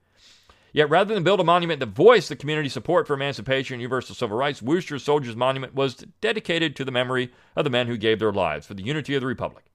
Yet, 0.71 0.89
rather 0.89 1.13
than 1.13 1.25
build 1.25 1.41
a 1.41 1.43
monument 1.43 1.81
that 1.81 1.87
voiced 1.87 2.29
the 2.29 2.37
community 2.37 2.69
support 2.69 3.05
for 3.05 3.15
emancipation 3.15 3.73
and 3.73 3.81
universal 3.81 4.15
civil 4.15 4.37
rights, 4.37 4.61
Worcester's 4.61 5.03
Soldiers 5.03 5.35
Monument 5.35 5.75
was 5.75 6.05
dedicated 6.21 6.73
to 6.77 6.85
the 6.85 6.91
memory 6.91 7.33
of 7.53 7.65
the 7.65 7.69
men 7.69 7.87
who 7.87 7.97
gave 7.97 8.19
their 8.19 8.31
lives 8.31 8.65
for 8.65 8.75
the 8.75 8.83
unity 8.83 9.13
of 9.13 9.19
the 9.19 9.27
Republic. 9.27 9.65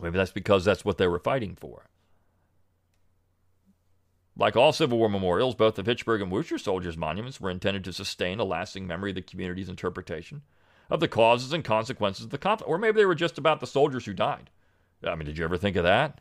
Maybe 0.00 0.16
that's 0.16 0.32
because 0.32 0.64
that's 0.64 0.84
what 0.84 0.98
they 0.98 1.08
were 1.08 1.18
fighting 1.18 1.56
for. 1.56 1.86
Like 4.36 4.54
all 4.54 4.72
Civil 4.72 4.98
War 4.98 5.08
memorials, 5.08 5.56
both 5.56 5.74
the 5.74 5.82
Fitchburg 5.82 6.22
and 6.22 6.30
Worcester 6.30 6.58
soldiers' 6.58 6.96
monuments 6.96 7.40
were 7.40 7.50
intended 7.50 7.82
to 7.84 7.92
sustain 7.92 8.38
a 8.38 8.44
lasting 8.44 8.86
memory 8.86 9.10
of 9.10 9.16
the 9.16 9.22
community's 9.22 9.68
interpretation 9.68 10.42
of 10.90 11.00
the 11.00 11.08
causes 11.08 11.52
and 11.52 11.64
consequences 11.64 12.24
of 12.24 12.30
the 12.30 12.38
conflict. 12.38 12.70
Or 12.70 12.78
maybe 12.78 13.00
they 13.00 13.06
were 13.06 13.14
just 13.14 13.36
about 13.38 13.60
the 13.60 13.66
soldiers 13.66 14.06
who 14.06 14.14
died. 14.14 14.50
I 15.04 15.14
mean, 15.14 15.26
did 15.26 15.38
you 15.38 15.44
ever 15.44 15.56
think 15.56 15.76
of 15.76 15.84
that? 15.84 16.20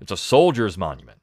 It's 0.00 0.12
a 0.12 0.16
soldier's 0.16 0.78
monument 0.78 1.18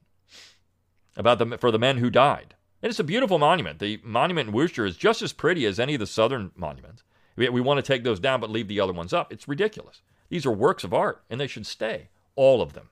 about 1.16 1.38
the, 1.39 1.58
for 1.58 1.72
the 1.72 1.80
men 1.80 1.98
who 1.98 2.10
died. 2.10 2.56
And 2.82 2.89
it's 2.89 3.00
a 3.00 3.04
beautiful 3.04 3.39
monument. 3.39 3.80
The 3.80 4.02
monument 4.04 4.50
in 4.50 4.56
Worcester 4.56 4.86
is 4.86 4.98
just 4.98 5.22
as 5.22 5.32
pretty 5.32 5.66
as 5.66 5.80
any 5.80 5.94
of 5.94 6.00
the 6.00 6.08
southern 6.08 6.52
monuments. 6.56 7.04
We, 7.36 7.48
we 7.50 7.62
want 7.62 7.78
to 7.78 7.82
take 7.82 8.04
those 8.04 8.20
down 8.20 8.42
but 8.42 8.50
leave 8.50 8.68
the 8.68 8.80
other 8.80 8.94
ones 8.94 9.13
up. 9.13 9.32
It's 9.32 9.48
ridiculous. 9.48 10.02
These 10.34 10.48
are 10.48 10.52
works 10.52 10.84
of 10.84 10.96
art, 10.96 11.22
and 11.30 11.39
they 11.39 11.46
should 11.46 11.67
stay, 11.67 12.10
all 12.36 12.60
of 12.60 12.74
them. 12.74 12.89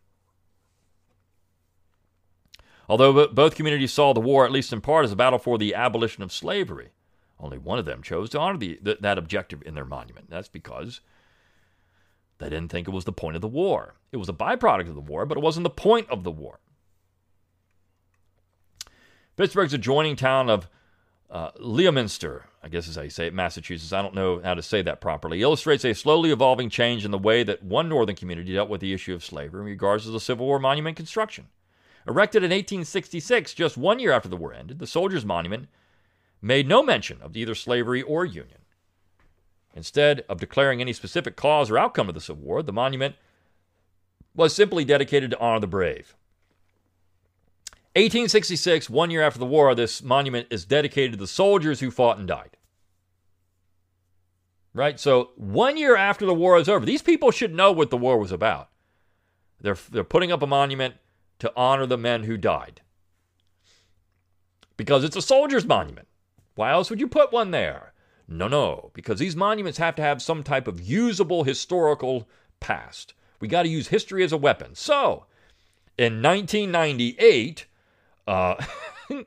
Although 2.87 3.29
both 3.29 3.55
communities 3.55 3.91
saw 3.91 4.13
the 4.13 4.19
war, 4.19 4.45
at 4.45 4.51
least 4.51 4.71
in 4.71 4.79
part, 4.79 5.05
as 5.05 5.11
a 5.11 5.15
battle 5.15 5.39
for 5.39 5.57
the 5.57 5.73
abolition 5.73 6.21
of 6.21 6.31
slavery, 6.31 6.89
only 7.39 7.57
one 7.57 7.79
of 7.79 7.85
them 7.85 8.03
chose 8.03 8.29
to 8.29 8.39
honor 8.39 8.59
the, 8.59 8.79
that 8.83 9.17
objective 9.17 9.63
in 9.65 9.73
their 9.73 9.85
monument. 9.85 10.29
That's 10.29 10.49
because 10.49 11.01
they 12.37 12.47
didn't 12.47 12.69
think 12.69 12.87
it 12.87 12.91
was 12.91 13.05
the 13.05 13.11
point 13.11 13.37
of 13.37 13.41
the 13.41 13.47
war. 13.47 13.95
It 14.11 14.17
was 14.17 14.29
a 14.29 14.33
byproduct 14.33 14.89
of 14.89 14.93
the 14.93 15.01
war, 15.01 15.25
but 15.25 15.35
it 15.35 15.43
wasn't 15.43 15.63
the 15.63 15.71
point 15.71 16.11
of 16.11 16.23
the 16.23 16.29
war. 16.29 16.59
Fitchburg's 19.35 19.73
adjoining 19.73 20.15
town 20.15 20.47
of 20.47 20.69
uh, 21.31 21.51
Leominster, 21.59 22.45
I 22.61 22.67
guess 22.67 22.87
is 22.87 22.97
how 22.97 23.03
you 23.03 23.09
say 23.09 23.27
it, 23.27 23.33
Massachusetts, 23.33 23.93
I 23.93 24.01
don't 24.01 24.13
know 24.13 24.41
how 24.43 24.53
to 24.53 24.61
say 24.61 24.81
that 24.81 24.99
properly, 24.99 25.41
illustrates 25.41 25.85
a 25.85 25.93
slowly 25.93 26.29
evolving 26.29 26.69
change 26.69 27.05
in 27.05 27.11
the 27.11 27.17
way 27.17 27.43
that 27.43 27.63
one 27.63 27.87
northern 27.87 28.17
community 28.17 28.53
dealt 28.53 28.69
with 28.69 28.81
the 28.81 28.93
issue 28.93 29.13
of 29.13 29.23
slavery 29.23 29.61
in 29.61 29.65
regards 29.65 30.03
to 30.03 30.11
the 30.11 30.19
Civil 30.19 30.45
War 30.45 30.59
monument 30.59 30.97
construction. 30.97 31.47
Erected 32.05 32.43
in 32.43 32.49
1866, 32.49 33.53
just 33.53 33.77
one 33.77 33.99
year 33.99 34.11
after 34.11 34.27
the 34.27 34.35
war 34.35 34.53
ended, 34.53 34.79
the 34.79 34.87
Soldiers' 34.87 35.23
Monument 35.23 35.69
made 36.41 36.67
no 36.67 36.83
mention 36.83 37.21
of 37.21 37.37
either 37.37 37.55
slavery 37.55 38.01
or 38.01 38.25
Union. 38.25 38.57
Instead 39.73 40.25
of 40.27 40.39
declaring 40.39 40.81
any 40.81 40.91
specific 40.91 41.37
cause 41.37 41.71
or 41.71 41.77
outcome 41.77 42.09
of 42.09 42.15
the 42.15 42.21
Civil 42.21 42.43
War, 42.43 42.61
the 42.61 42.73
monument 42.73 43.15
was 44.35 44.53
simply 44.53 44.83
dedicated 44.83 45.31
to 45.31 45.39
honor 45.39 45.61
the 45.61 45.67
brave. 45.67 46.15
1866, 47.93 48.89
one 48.89 49.11
year 49.11 49.21
after 49.21 49.39
the 49.39 49.45
war, 49.45 49.75
this 49.75 50.01
monument 50.01 50.47
is 50.49 50.63
dedicated 50.63 51.11
to 51.11 51.17
the 51.17 51.27
soldiers 51.27 51.81
who 51.81 51.91
fought 51.91 52.17
and 52.17 52.27
died. 52.27 52.55
Right? 54.73 54.97
So, 54.97 55.31
one 55.35 55.75
year 55.75 55.97
after 55.97 56.25
the 56.25 56.33
war 56.33 56.57
is 56.57 56.69
over, 56.69 56.85
these 56.85 57.01
people 57.01 57.31
should 57.31 57.53
know 57.53 57.73
what 57.73 57.89
the 57.89 57.97
war 57.97 58.17
was 58.17 58.31
about. 58.31 58.69
They're, 59.59 59.77
they're 59.91 60.05
putting 60.05 60.31
up 60.31 60.41
a 60.41 60.47
monument 60.47 60.95
to 61.39 61.51
honor 61.57 61.85
the 61.85 61.97
men 61.97 62.23
who 62.23 62.37
died. 62.37 62.81
Because 64.77 65.03
it's 65.03 65.17
a 65.17 65.21
soldier's 65.21 65.65
monument. 65.65 66.07
Why 66.55 66.71
else 66.71 66.89
would 66.89 67.01
you 67.01 67.07
put 67.07 67.33
one 67.33 67.51
there? 67.51 67.93
No, 68.27 68.47
no, 68.47 68.91
because 68.93 69.19
these 69.19 69.35
monuments 69.35 69.77
have 69.79 69.95
to 69.95 70.01
have 70.01 70.21
some 70.21 70.43
type 70.43 70.67
of 70.67 70.79
usable 70.79 71.43
historical 71.43 72.29
past. 72.61 73.13
We 73.41 73.49
got 73.49 73.63
to 73.63 73.69
use 73.69 73.89
history 73.89 74.23
as 74.23 74.31
a 74.31 74.37
weapon. 74.37 74.75
So, 74.75 75.25
in 75.97 76.21
1998, 76.21 77.65
uh, 78.27 78.55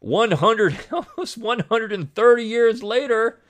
100, 0.00 0.78
almost 0.92 1.38
130 1.38 2.44
years 2.44 2.82
later, 2.82 3.40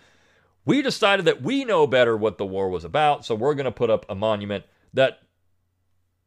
we 0.64 0.82
decided 0.82 1.24
that 1.26 1.42
we 1.42 1.64
know 1.64 1.86
better 1.86 2.16
what 2.16 2.38
the 2.38 2.46
war 2.46 2.68
was 2.68 2.84
about, 2.84 3.24
so 3.24 3.34
we're 3.34 3.54
going 3.54 3.64
to 3.64 3.72
put 3.72 3.90
up 3.90 4.06
a 4.08 4.14
monument 4.14 4.64
that, 4.94 5.20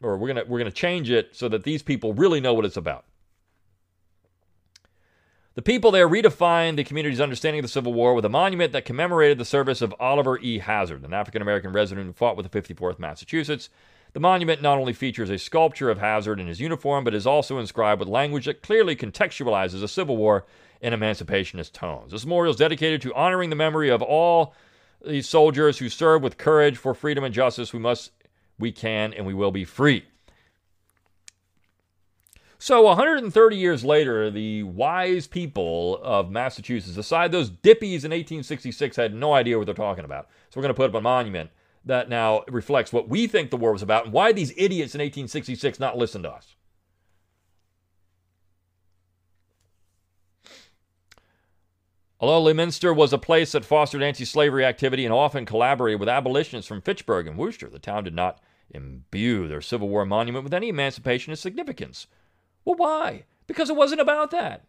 or 0.02 0.18
we're 0.18 0.28
going 0.28 0.46
to 0.46 0.50
we're 0.52 0.60
going 0.60 0.72
to 0.72 0.76
change 0.76 1.10
it 1.10 1.36
so 1.36 1.50
that 1.50 1.64
these 1.64 1.82
people 1.82 2.14
really 2.14 2.40
know 2.40 2.54
what 2.54 2.66
it's 2.66 2.78
about. 2.78 3.06
The 5.56 5.64
people 5.64 5.90
there 5.90 6.08
redefined 6.08 6.76
the 6.76 6.84
community's 6.84 7.20
understanding 7.20 7.62
of 7.62 7.64
the 7.64 7.70
Civil 7.70 7.92
War 7.92 8.14
with 8.14 8.26
a 8.26 8.30
monument 8.30 8.74
that 8.74 8.86
commemorated 8.86 9.40
the 9.40 9.46
service 9.46 9.82
of 9.82 9.96
Oliver 10.00 10.38
E. 10.38 10.60
Hazard, 10.60 11.04
an 11.04 11.14
African 11.14 11.42
American 11.42 11.72
resident 11.72 12.06
who 12.06 12.14
fought 12.14 12.38
with 12.38 12.48
the 12.52 12.62
54th 12.62 13.00
Massachusetts. 13.00 13.70
The 14.18 14.22
monument 14.22 14.64
not 14.64 14.80
only 14.80 14.94
features 14.94 15.30
a 15.30 15.38
sculpture 15.38 15.92
of 15.92 16.00
Hazard 16.00 16.40
in 16.40 16.48
his 16.48 16.60
uniform, 16.60 17.04
but 17.04 17.14
is 17.14 17.28
also 17.28 17.60
inscribed 17.60 18.00
with 18.00 18.10
language 18.10 18.46
that 18.46 18.64
clearly 18.64 18.96
contextualizes 18.96 19.80
the 19.80 19.88
Civil 19.88 20.18
War 20.18 20.44
in 20.82 20.92
emancipationist 20.92 21.74
tones. 21.74 22.14
This 22.14 22.26
memorial 22.26 22.50
is 22.50 22.58
dedicated 22.58 23.00
to 23.04 23.14
honoring 23.14 23.52
the 23.52 23.56
memory 23.56 23.92
of 23.92 24.02
all 24.02 24.56
these 25.06 25.30
soldiers 25.30 25.78
who 25.78 25.88
served 25.88 26.24
with 26.24 26.40
courage 26.40 26.78
for 26.78 26.96
freedom 26.96 27.24
and 27.24 27.32
justice. 27.32 27.74
We 27.74 27.80
must, 27.80 28.10
we 28.58 28.72
can, 28.72 29.14
and 29.14 29.24
we 29.24 29.36
will 29.36 29.52
be 29.52 29.66
free. 29.66 30.04
So, 32.58 32.82
130 32.82 33.56
years 33.56 33.86
later, 33.86 34.32
the 34.32 34.64
wise 34.64 35.28
people 35.28 36.00
of 36.02 36.32
Massachusetts 36.32 36.96
decide 36.96 37.32
those 37.32 37.52
dippies 37.52 38.02
in 38.04 38.10
1866 38.10 38.96
had 38.96 39.14
no 39.14 39.36
idea 39.36 39.60
what 39.60 39.66
they're 39.66 39.76
talking 39.76 40.06
about. 40.06 40.28
So, 40.50 40.58
we're 40.58 40.64
going 40.64 40.74
to 40.74 40.78
put 40.78 40.90
up 40.90 40.96
a 40.96 41.02
monument 41.02 41.52
that 41.88 42.10
now 42.10 42.44
reflects 42.48 42.94
what 42.94 43.10
we 43.10 43.28
think 43.28 43.50
the 43.50 43.58
war 43.58 43.74
was 43.74 43.82
about 43.82 44.06
and 44.06 44.14
why 44.14 44.32
these 44.32 44.52
idiots 44.52 44.94
in 44.94 45.00
1866 45.00 45.80
not 45.80 45.98
listen 45.98 46.24
to 46.24 46.32
us. 46.32 46.56
Although 52.20 52.42
Leominster 52.42 52.94
was 52.94 53.14
a 53.14 53.20
place 53.20 53.52
that 53.52 53.64
fostered 53.64 54.02
anti 54.02 54.26
slavery 54.26 54.66
activity 54.66 55.06
and 55.06 55.14
often 55.14 55.46
collaborated 55.46 56.00
with 56.00 56.10
abolitionists 56.10 56.68
from 56.68 56.82
Fitchburg 56.82 57.28
and 57.28 57.38
Worcester, 57.38 57.70
the 57.70 57.78
town 57.78 58.04
did 58.04 58.16
not 58.16 58.42
imbue 58.72 59.48
their 59.48 59.62
Civil 59.62 59.88
War 59.88 60.06
monument 60.06 60.44
with 60.44 60.54
any 60.54 60.72
emancipationist 60.72 61.38
significance. 61.38 62.08
Well, 62.66 62.76
why? 62.76 63.26
Because 63.46 63.70
it 63.70 63.76
wasn't 63.76 64.02
about 64.02 64.32
that. 64.32 64.66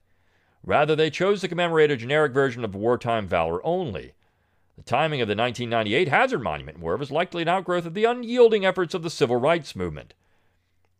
Rather, 0.63 0.95
they 0.95 1.11
chose 1.11 1.41
to 1.41 1.49
commemorate 1.49 1.91
a 1.91 1.97
generic 1.97 2.33
version 2.33 2.65
of 2.65 2.75
wartime 2.75 3.27
valor 3.27 3.65
only. 3.65 4.13
The 4.79 4.85
timing 4.85 5.21
of 5.21 5.27
the 5.27 5.35
1998 5.35 6.07
Hazard 6.07 6.41
Monument 6.41 6.79
War 6.79 6.97
was 6.97 7.11
likely 7.11 7.43
an 7.43 7.49
outgrowth 7.49 7.85
of 7.85 7.95
the 7.95 8.05
unyielding 8.05 8.65
efforts 8.65 8.95
of 8.95 9.03
the 9.03 9.11
civil 9.11 9.35
rights 9.35 9.75
movement. 9.75 10.15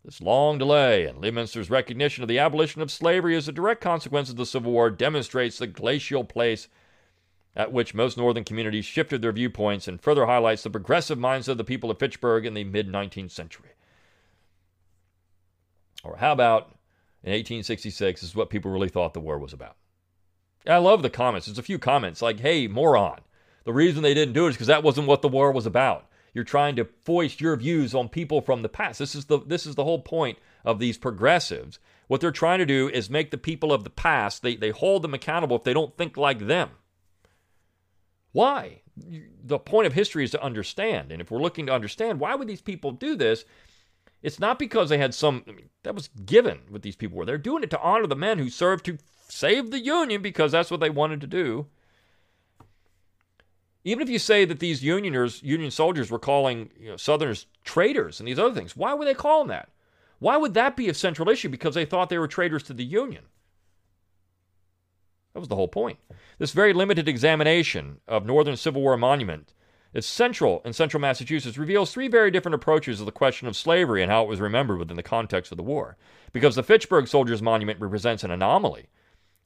This 0.05 0.21
long 0.21 0.59
delay 0.59 1.07
and 1.07 1.21
Leominster's 1.21 1.71
recognition 1.71 2.25
of 2.25 2.29
the 2.29 2.41
abolition 2.41 2.83
of 2.83 2.91
slavery 2.91 3.37
as 3.37 3.47
a 3.47 3.53
direct 3.53 3.81
consequence 3.81 4.31
of 4.31 4.37
the 4.37 4.47
Civil 4.47 4.73
War 4.73 4.91
demonstrates 4.91 5.59
the 5.59 5.69
glacial 5.69 6.25
pace 6.25 6.67
at 7.55 7.71
which 7.71 7.95
most 7.95 8.19
northern 8.19 8.43
communities 8.43 8.85
shifted 8.85 9.23
their 9.23 9.31
viewpoints 9.31 9.87
and 9.87 10.03
further 10.03 10.27
highlights 10.27 10.65
the 10.65 10.71
progressive 10.71 11.19
minds 11.19 11.47
of 11.47 11.57
the 11.57 11.63
people 11.63 11.89
of 11.89 12.01
Fitchburg 12.01 12.45
in 12.45 12.55
the 12.55 12.65
mid 12.65 12.89
19th 12.89 13.31
century. 13.31 13.71
Or 16.03 16.17
how 16.17 16.33
about 16.33 16.71
in 17.23 17.31
1866 17.31 18.25
is 18.25 18.35
what 18.35 18.51
people 18.51 18.73
really 18.73 18.89
thought 18.89 19.15
the 19.15 19.21
war 19.21 19.39
was 19.39 19.53
about. 19.53 19.77
I 20.67 20.79
love 20.79 21.03
the 21.03 21.11
comments. 21.11 21.47
There's 21.47 21.59
a 21.59 21.63
few 21.63 21.79
comments 21.79 22.21
like, 22.21 22.41
hey, 22.41 22.67
moron. 22.67 23.21
The 23.69 23.75
reason 23.75 24.03
they 24.03 24.15
didn't 24.15 24.33
do 24.33 24.47
it 24.47 24.49
is 24.49 24.55
because 24.55 24.69
that 24.69 24.83
wasn't 24.83 25.09
what 25.09 25.21
the 25.21 25.29
war 25.29 25.53
was 25.53 25.67
about. 25.67 26.07
You're 26.33 26.43
trying 26.43 26.75
to 26.77 26.87
foist 27.05 27.39
your 27.39 27.55
views 27.55 27.95
on 27.95 28.09
people 28.09 28.41
from 28.41 28.63
the 28.63 28.69
past. 28.71 28.99
This 28.99 29.15
is 29.15 29.27
the 29.27 29.41
this 29.41 29.67
is 29.67 29.75
the 29.75 29.85
whole 29.85 30.01
point 30.01 30.39
of 30.65 30.79
these 30.79 30.97
progressives. 30.97 31.79
What 32.07 32.23
they're 32.23 32.31
trying 32.31 32.61
to 32.61 32.65
do 32.65 32.89
is 32.89 33.11
make 33.11 33.31
the 33.31 33.37
people 33.37 33.71
of 33.71 33.85
the 33.85 33.91
past, 33.91 34.41
they, 34.41 34.57
they 34.57 34.71
hold 34.71 35.03
them 35.03 35.13
accountable 35.13 35.55
if 35.55 35.65
they 35.65 35.75
don't 35.75 35.95
think 35.99 36.17
like 36.17 36.47
them. 36.47 36.71
Why? 38.33 38.81
The 38.97 39.59
point 39.59 39.87
of 39.87 39.93
history 39.93 40.25
is 40.25 40.31
to 40.31 40.43
understand. 40.43 41.13
And 41.13 41.21
if 41.21 41.31
we're 41.31 41.43
looking 41.43 41.67
to 41.67 41.75
understand, 41.75 42.21
why 42.21 42.37
would 42.37 42.49
these 42.49 42.63
people 42.63 42.93
do 42.93 43.17
this? 43.17 43.45
It's 44.23 44.41
not 44.41 44.59
because 44.59 44.89
they 44.89 44.97
had 44.97 45.13
some, 45.13 45.45
I 45.47 45.53
mean, 45.53 45.69
that 45.83 45.95
was 45.95 46.09
given 46.25 46.61
what 46.71 46.81
these 46.81 46.97
people 46.97 47.19
were. 47.19 47.27
They're 47.27 47.37
doing 47.37 47.65
it 47.65 47.71
to 47.73 47.83
honor 47.83 48.07
the 48.07 48.17
men 48.17 48.39
who 48.39 48.49
served 48.49 48.87
to 48.87 48.97
save 49.29 49.71
the 49.71 49.81
Union 49.81 50.23
because 50.23 50.53
that's 50.53 50.71
what 50.71 50.81
they 50.81 50.89
wanted 50.89 51.21
to 51.21 51.27
do. 51.27 51.67
Even 53.85 54.03
if 54.03 54.11
you 54.11 54.19
say 54.19 54.45
that 54.45 54.61
these 54.61 54.83
Unioners, 54.83 55.43
Union 55.43 55.71
soldiers 55.71 56.11
were 56.11 56.19
calling 56.19 56.71
you 56.79 56.91
know, 56.91 56.97
Southerners 56.97 57.47
traitors 57.65 58.21
and 58.21 58.29
these 58.29 58.39
other 58.39 58.55
things, 58.55 58.77
why 58.77 58.93
would 58.95 59.09
they 59.09 59.15
call 59.15 59.41
them 59.41 59.49
that? 59.49 59.71
Why 60.19 60.37
would 60.37 60.55
that 60.55 60.77
be 60.77 60.89
a 60.89 60.95
central 60.95 61.29
issue? 61.29 61.49
Because 61.49 61.75
they 61.75 61.85
thought 61.85 62.09
they 62.09 62.19
were 62.19 62.29
traitors 62.29 62.65
to 62.65 62.75
the 62.75 62.85
Union. 62.85 63.25
That 65.33 65.41
was 65.41 65.49
the 65.49 65.57
whole 65.57 65.69
point. 65.69 65.99
This 66.39 66.53
very 66.53 66.73
limited 66.73 67.09
examination 67.09 68.01
of 68.09 68.27
Northern 68.27 68.57
Civil 68.57 68.83
War 68.83 68.97
monument 68.97 69.53
its 69.95 70.07
central 70.07 70.61
in 70.65 70.73
central 70.75 71.01
Massachusetts 71.01 71.57
reveals 71.57 71.93
three 71.93 72.09
very 72.09 72.31
different 72.31 72.55
approaches 72.55 72.99
to 72.99 73.05
the 73.05 73.13
question 73.13 73.49
of 73.49 73.57
slavery 73.57 74.03
and 74.03 74.13
how 74.13 74.23
it 74.23 74.29
was 74.29 74.41
remembered 74.41 74.79
within 74.79 74.97
the 74.97 75.03
context 75.03 75.51
of 75.51 75.57
the 75.57 75.63
war. 75.63 75.97
Because 76.33 76.55
the 76.55 76.63
Fitchburg 76.63 77.09
Soldiers 77.09 77.41
Monument 77.41 77.81
represents 77.81 78.23
an 78.23 78.31
anomaly 78.31 78.89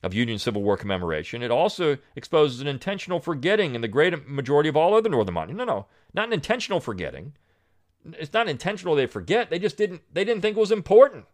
of 0.03 0.15
Union 0.15 0.38
Civil 0.38 0.62
War 0.62 0.77
commemoration, 0.77 1.43
it 1.43 1.51
also 1.51 1.99
exposes 2.17 2.61
an 2.61 2.67
intentional 2.67 3.21
forgetting 3.21 3.75
in 3.75 3.81
the 3.81 3.88
great 3.88 4.29
majority 4.29 4.69
of 4.69 4.77
all 4.77 4.95
other 4.95 5.09
Northern 5.09 5.35
monuments. 5.35 5.59
No, 5.59 5.65
no, 5.65 5.87
not 6.12 6.27
an 6.27 6.33
intentional 6.33 6.81
forgetting. 6.81 7.35
It's 8.05 8.33
not 8.33 8.49
intentional 8.49 8.97
they 8.97 9.07
forget. 9.07 9.49
They 9.49 9.59
just 9.59 9.77
didn't. 9.77 10.03
They 10.12 10.25
didn't 10.25 10.43
think 10.43 10.57
it 10.57 10.61
was 10.61 10.73
important. 10.73 11.27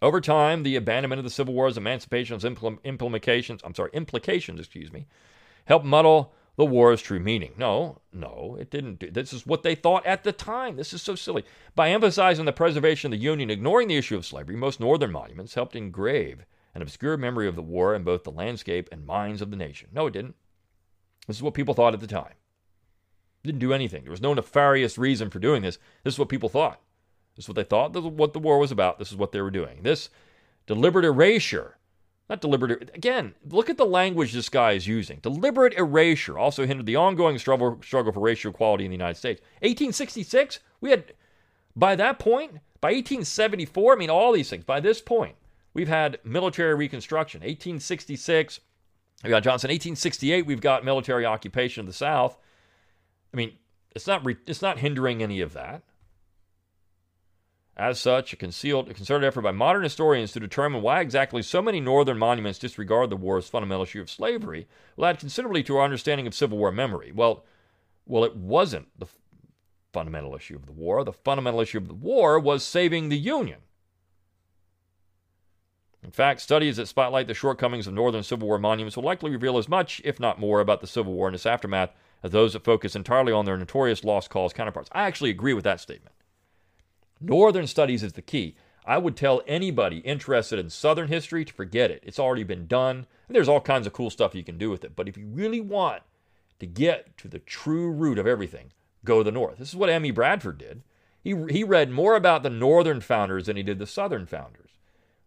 Over 0.00 0.20
time, 0.20 0.62
the 0.62 0.76
abandonment 0.76 1.18
of 1.18 1.24
the 1.24 1.30
Civil 1.30 1.54
War's 1.54 1.76
emancipation's 1.76 2.44
implications, 2.44 3.60
I'm 3.64 3.74
sorry, 3.74 3.90
implications, 3.92 4.60
excuse 4.60 4.92
me, 4.92 5.06
helped 5.64 5.84
muddle 5.84 6.32
the 6.58 6.64
war's 6.64 7.00
true 7.00 7.20
meaning. 7.20 7.52
No, 7.56 8.00
no, 8.12 8.56
it 8.60 8.68
didn't 8.68 8.98
do. 8.98 9.12
This 9.12 9.32
is 9.32 9.46
what 9.46 9.62
they 9.62 9.76
thought 9.76 10.04
at 10.04 10.24
the 10.24 10.32
time. 10.32 10.74
This 10.74 10.92
is 10.92 11.00
so 11.00 11.14
silly. 11.14 11.44
By 11.76 11.90
emphasizing 11.90 12.46
the 12.46 12.52
preservation 12.52 13.12
of 13.12 13.18
the 13.18 13.24
Union, 13.24 13.48
ignoring 13.48 13.86
the 13.86 13.96
issue 13.96 14.16
of 14.16 14.26
slavery, 14.26 14.56
most 14.56 14.80
northern 14.80 15.12
monuments 15.12 15.54
helped 15.54 15.76
engrave 15.76 16.44
an 16.74 16.82
obscure 16.82 17.16
memory 17.16 17.46
of 17.46 17.54
the 17.54 17.62
war 17.62 17.94
in 17.94 18.02
both 18.02 18.24
the 18.24 18.32
landscape 18.32 18.88
and 18.90 19.06
minds 19.06 19.40
of 19.40 19.52
the 19.52 19.56
nation. 19.56 19.88
No, 19.92 20.08
it 20.08 20.12
didn't. 20.12 20.34
This 21.28 21.36
is 21.36 21.42
what 21.44 21.54
people 21.54 21.74
thought 21.74 21.94
at 21.94 22.00
the 22.00 22.08
time. 22.08 22.34
It 23.44 23.46
didn't 23.46 23.60
do 23.60 23.72
anything. 23.72 24.02
There 24.02 24.10
was 24.10 24.20
no 24.20 24.34
nefarious 24.34 24.98
reason 24.98 25.30
for 25.30 25.38
doing 25.38 25.62
this. 25.62 25.78
This 26.02 26.14
is 26.14 26.18
what 26.18 26.28
people 26.28 26.48
thought. 26.48 26.80
This 27.36 27.44
is 27.44 27.48
what 27.48 27.54
they 27.54 27.62
thought 27.62 27.92
this 27.92 28.02
is 28.02 28.10
what 28.10 28.32
the 28.32 28.40
war 28.40 28.58
was 28.58 28.72
about. 28.72 28.98
This 28.98 29.12
is 29.12 29.16
what 29.16 29.30
they 29.30 29.40
were 29.40 29.52
doing. 29.52 29.84
This 29.84 30.10
deliberate 30.66 31.04
erasure 31.04 31.77
not 32.28 32.40
deliberate. 32.40 32.70
Er, 32.72 32.80
again, 32.94 33.34
look 33.48 33.70
at 33.70 33.76
the 33.76 33.86
language 33.86 34.32
this 34.32 34.48
guy 34.48 34.72
is 34.72 34.86
using. 34.86 35.18
Deliberate 35.20 35.74
erasure 35.74 36.38
also 36.38 36.66
hindered 36.66 36.86
the 36.86 36.96
ongoing 36.96 37.38
struggle, 37.38 37.78
struggle 37.82 38.12
for 38.12 38.20
racial 38.20 38.50
equality 38.50 38.84
in 38.84 38.90
the 38.90 38.96
United 38.96 39.16
States. 39.16 39.40
1866, 39.60 40.60
we 40.80 40.90
had, 40.90 41.12
by 41.74 41.96
that 41.96 42.18
point, 42.18 42.58
by 42.80 42.88
1874, 42.88 43.92
I 43.92 43.96
mean, 43.96 44.10
all 44.10 44.32
these 44.32 44.50
things, 44.50 44.64
by 44.64 44.80
this 44.80 45.00
point, 45.00 45.36
we've 45.74 45.88
had 45.88 46.18
military 46.22 46.74
reconstruction. 46.74 47.40
1866, 47.40 48.60
we 49.24 49.30
got 49.30 49.42
Johnson. 49.42 49.68
1868, 49.68 50.46
we've 50.46 50.60
got 50.60 50.84
military 50.84 51.24
occupation 51.24 51.80
of 51.80 51.86
the 51.86 51.92
South. 51.92 52.38
I 53.32 53.36
mean, 53.36 53.52
it's 53.96 54.06
not, 54.06 54.24
re- 54.24 54.36
it's 54.46 54.62
not 54.62 54.78
hindering 54.78 55.22
any 55.22 55.40
of 55.40 55.54
that. 55.54 55.82
As 57.78 58.00
such, 58.00 58.32
a 58.32 58.36
concealed, 58.36 58.92
concerted 58.92 59.24
effort 59.24 59.42
by 59.42 59.52
modern 59.52 59.84
historians 59.84 60.32
to 60.32 60.40
determine 60.40 60.82
why 60.82 61.00
exactly 61.00 61.42
so 61.42 61.62
many 61.62 61.80
northern 61.80 62.18
monuments 62.18 62.58
disregard 62.58 63.08
the 63.08 63.16
war's 63.16 63.48
fundamental 63.48 63.84
issue 63.84 64.00
of 64.00 64.10
slavery 64.10 64.66
will 64.96 65.06
add 65.06 65.20
considerably 65.20 65.62
to 65.62 65.76
our 65.76 65.84
understanding 65.84 66.26
of 66.26 66.34
Civil 66.34 66.58
War 66.58 66.72
memory. 66.72 67.12
Well, 67.12 67.44
well, 68.04 68.24
it 68.24 68.34
wasn't 68.34 68.88
the 68.98 69.06
fundamental 69.92 70.34
issue 70.34 70.56
of 70.56 70.66
the 70.66 70.72
war. 70.72 71.04
The 71.04 71.12
fundamental 71.12 71.60
issue 71.60 71.78
of 71.78 71.86
the 71.86 71.94
war 71.94 72.40
was 72.40 72.64
saving 72.64 73.10
the 73.10 73.18
Union. 73.18 73.60
In 76.02 76.10
fact, 76.10 76.40
studies 76.40 76.78
that 76.78 76.88
spotlight 76.88 77.28
the 77.28 77.34
shortcomings 77.34 77.86
of 77.86 77.94
Northern 77.94 78.24
Civil 78.24 78.48
War 78.48 78.58
monuments 78.58 78.96
will 78.96 79.04
likely 79.04 79.30
reveal 79.30 79.56
as 79.56 79.68
much, 79.68 80.00
if 80.04 80.18
not 80.18 80.40
more, 80.40 80.60
about 80.60 80.80
the 80.80 80.86
Civil 80.88 81.12
War 81.12 81.28
and 81.28 81.34
its 81.34 81.46
aftermath 81.46 81.90
as 82.24 82.32
those 82.32 82.54
that 82.54 82.64
focus 82.64 82.96
entirely 82.96 83.32
on 83.32 83.44
their 83.44 83.56
notorious 83.56 84.02
lost 84.02 84.30
cause 84.30 84.52
counterparts. 84.52 84.90
I 84.92 85.02
actually 85.02 85.30
agree 85.30 85.54
with 85.54 85.64
that 85.64 85.80
statement. 85.80 86.14
Northern 87.20 87.66
studies 87.66 88.02
is 88.02 88.12
the 88.12 88.22
key. 88.22 88.56
I 88.86 88.98
would 88.98 89.16
tell 89.16 89.42
anybody 89.46 89.98
interested 89.98 90.58
in 90.58 90.70
Southern 90.70 91.08
history 91.08 91.44
to 91.44 91.52
forget 91.52 91.90
it. 91.90 92.02
It's 92.06 92.18
already 92.18 92.44
been 92.44 92.66
done. 92.66 93.06
And 93.26 93.36
there's 93.36 93.48
all 93.48 93.60
kinds 93.60 93.86
of 93.86 93.92
cool 93.92 94.08
stuff 94.08 94.34
you 94.34 94.44
can 94.44 94.56
do 94.56 94.70
with 94.70 94.82
it. 94.84 94.96
But 94.96 95.08
if 95.08 95.16
you 95.18 95.26
really 95.26 95.60
want 95.60 96.02
to 96.58 96.66
get 96.66 97.16
to 97.18 97.28
the 97.28 97.38
true 97.38 97.90
root 97.90 98.18
of 98.18 98.26
everything, 98.26 98.72
go 99.04 99.18
to 99.18 99.24
the 99.24 99.32
North. 99.32 99.58
This 99.58 99.68
is 99.68 99.76
what 99.76 99.90
M.E. 99.90 100.10
Bradford 100.10 100.58
did. 100.58 100.82
He, 101.22 101.34
he 101.50 101.64
read 101.64 101.90
more 101.90 102.16
about 102.16 102.42
the 102.42 102.50
Northern 102.50 103.00
founders 103.00 103.46
than 103.46 103.56
he 103.56 103.62
did 103.62 103.78
the 103.78 103.86
Southern 103.86 104.24
founders. 104.24 104.70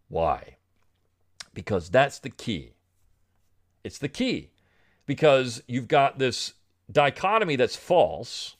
Why? 0.07 0.57
Because 1.53 1.89
that's 1.89 2.17
the 2.17 2.29
key. 2.29 2.73
It's 3.83 3.99
the 3.99 4.09
key. 4.09 4.49
Because 5.05 5.61
you've 5.67 5.87
got 5.87 6.17
this 6.17 6.53
dichotomy 6.91 7.55
that's 7.55 7.75
false 7.75 8.55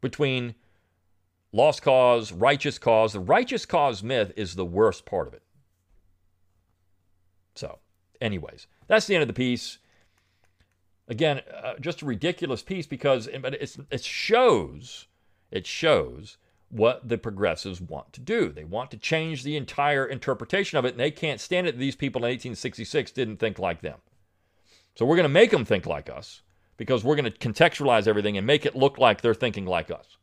between 0.00 0.54
Lost 1.52 1.82
cause, 1.82 2.32
righteous 2.32 2.78
cause. 2.78 3.12
The 3.12 3.20
righteous 3.20 3.66
cause 3.66 4.02
myth 4.02 4.32
is 4.36 4.54
the 4.54 4.64
worst 4.64 5.06
part 5.06 5.28
of 5.28 5.34
it. 5.34 5.42
So, 7.54 7.78
anyways, 8.20 8.66
that's 8.88 9.06
the 9.06 9.14
end 9.14 9.22
of 9.22 9.28
the 9.28 9.34
piece. 9.34 9.78
Again, 11.08 11.40
uh, 11.62 11.74
just 11.80 12.02
a 12.02 12.06
ridiculous 12.06 12.62
piece 12.62 12.86
because 12.86 13.28
it, 13.28 13.86
it 13.90 14.04
shows, 14.04 15.06
it 15.50 15.66
shows 15.66 16.36
what 16.68 17.08
the 17.08 17.16
progressives 17.16 17.80
want 17.80 18.12
to 18.12 18.20
do. 18.20 18.50
They 18.50 18.64
want 18.64 18.90
to 18.90 18.96
change 18.96 19.42
the 19.42 19.56
entire 19.56 20.04
interpretation 20.04 20.78
of 20.78 20.84
it, 20.84 20.92
and 20.92 21.00
they 21.00 21.10
can't 21.10 21.40
stand 21.40 21.66
it 21.66 21.78
these 21.78 21.96
people 21.96 22.20
in 22.20 22.30
1866 22.30 23.12
didn't 23.12 23.36
think 23.38 23.58
like 23.58 23.82
them. 23.82 23.98
So 24.96 25.04
we're 25.04 25.16
going 25.16 25.24
to 25.24 25.28
make 25.28 25.50
them 25.50 25.64
think 25.64 25.86
like 25.86 26.10
us 26.10 26.42
because 26.76 27.04
we're 27.04 27.16
going 27.16 27.30
to 27.30 27.38
contextualize 27.38 28.08
everything 28.08 28.36
and 28.36 28.46
make 28.46 28.66
it 28.66 28.74
look 28.74 28.98
like 28.98 29.20
they're 29.20 29.34
thinking 29.34 29.64
like 29.66 29.90
us. 29.90 30.16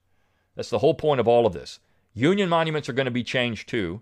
That's 0.56 0.70
the 0.70 0.80
whole 0.80 0.94
point 0.94 1.20
of 1.20 1.28
all 1.28 1.46
of 1.46 1.54
this. 1.54 1.80
Union 2.14 2.50
monuments 2.50 2.88
are 2.88 2.94
going 2.94 3.06
to 3.06 3.12
be 3.12 3.24
changed 3.24 3.68
too, 3.68 4.02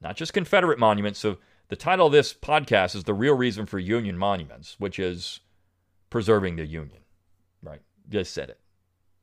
not 0.00 0.16
just 0.16 0.32
Confederate 0.32 0.78
monuments. 0.78 1.18
So 1.18 1.38
the 1.68 1.76
title 1.76 2.06
of 2.06 2.12
this 2.12 2.32
podcast 2.32 2.94
is 2.94 3.04
The 3.04 3.14
Real 3.14 3.34
Reason 3.34 3.66
for 3.66 3.78
Union 3.78 4.16
Monuments, 4.16 4.76
which 4.78 4.98
is 4.98 5.40
preserving 6.08 6.56
the 6.56 6.66
Union. 6.66 7.00
Right? 7.62 7.80
They 8.08 8.24
said 8.24 8.48
it. 8.48 8.60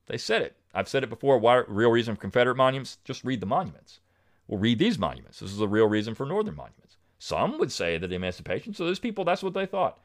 They 0.08 0.18
said 0.18 0.44
it. 0.44 0.56
I've 0.74 0.90
said 0.90 1.04
it 1.04 1.10
before. 1.10 1.40
Why 1.40 1.64
real 1.68 1.90
reason 1.90 2.16
for 2.16 2.22
Confederate 2.22 2.58
monuments? 2.58 2.98
Just 3.04 3.24
read 3.24 3.40
the 3.40 3.48
monuments. 3.48 4.00
Well, 4.48 4.60
read 4.60 4.78
these 4.78 5.00
monuments. 5.00 5.40
This 5.40 5.52
is 5.52 5.58
the 5.58 5.68
real 5.68 5.88
reason 5.88 6.14
for 6.14 6.26
Northern 6.26 6.56
monuments. 6.56 6.98
Some 7.18 7.58
would 7.58 7.72
say 7.72 7.98
that 7.98 8.12
emancipation. 8.12 8.74
So 8.74 8.86
those 8.86 9.00
people, 9.00 9.24
that's 9.24 9.42
what 9.42 9.54
they 9.54 9.66
thought. 9.66 9.98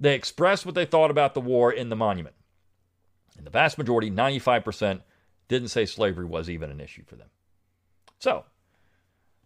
They 0.00 0.14
expressed 0.14 0.64
what 0.64 0.74
they 0.74 0.86
thought 0.86 1.10
about 1.10 1.34
the 1.34 1.40
war 1.40 1.70
in 1.70 1.90
the 1.90 1.96
monument. 1.96 2.34
And 3.40 3.46
the 3.46 3.50
vast 3.50 3.78
majority, 3.78 4.10
95%, 4.10 5.00
didn't 5.48 5.68
say 5.68 5.86
slavery 5.86 6.26
was 6.26 6.50
even 6.50 6.70
an 6.70 6.78
issue 6.78 7.04
for 7.06 7.16
them. 7.16 7.28
So, 8.18 8.44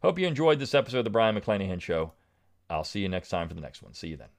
hope 0.03 0.19
you 0.19 0.27
enjoyed 0.27 0.59
this 0.59 0.75
episode 0.75 0.99
of 0.99 1.05
the 1.05 1.11
Brion 1.11 1.37
McClanahan 1.37 1.81
Show. 1.81 2.13
I'll 2.69 2.83
see 2.83 2.99
you 2.99 3.09
next 3.09 3.29
time 3.29 3.47
for 3.47 3.55
the 3.55 3.61
next 3.61 3.85
one. 3.85 3.95
See 3.95 4.09
you 4.09 4.17
then. 4.17 4.31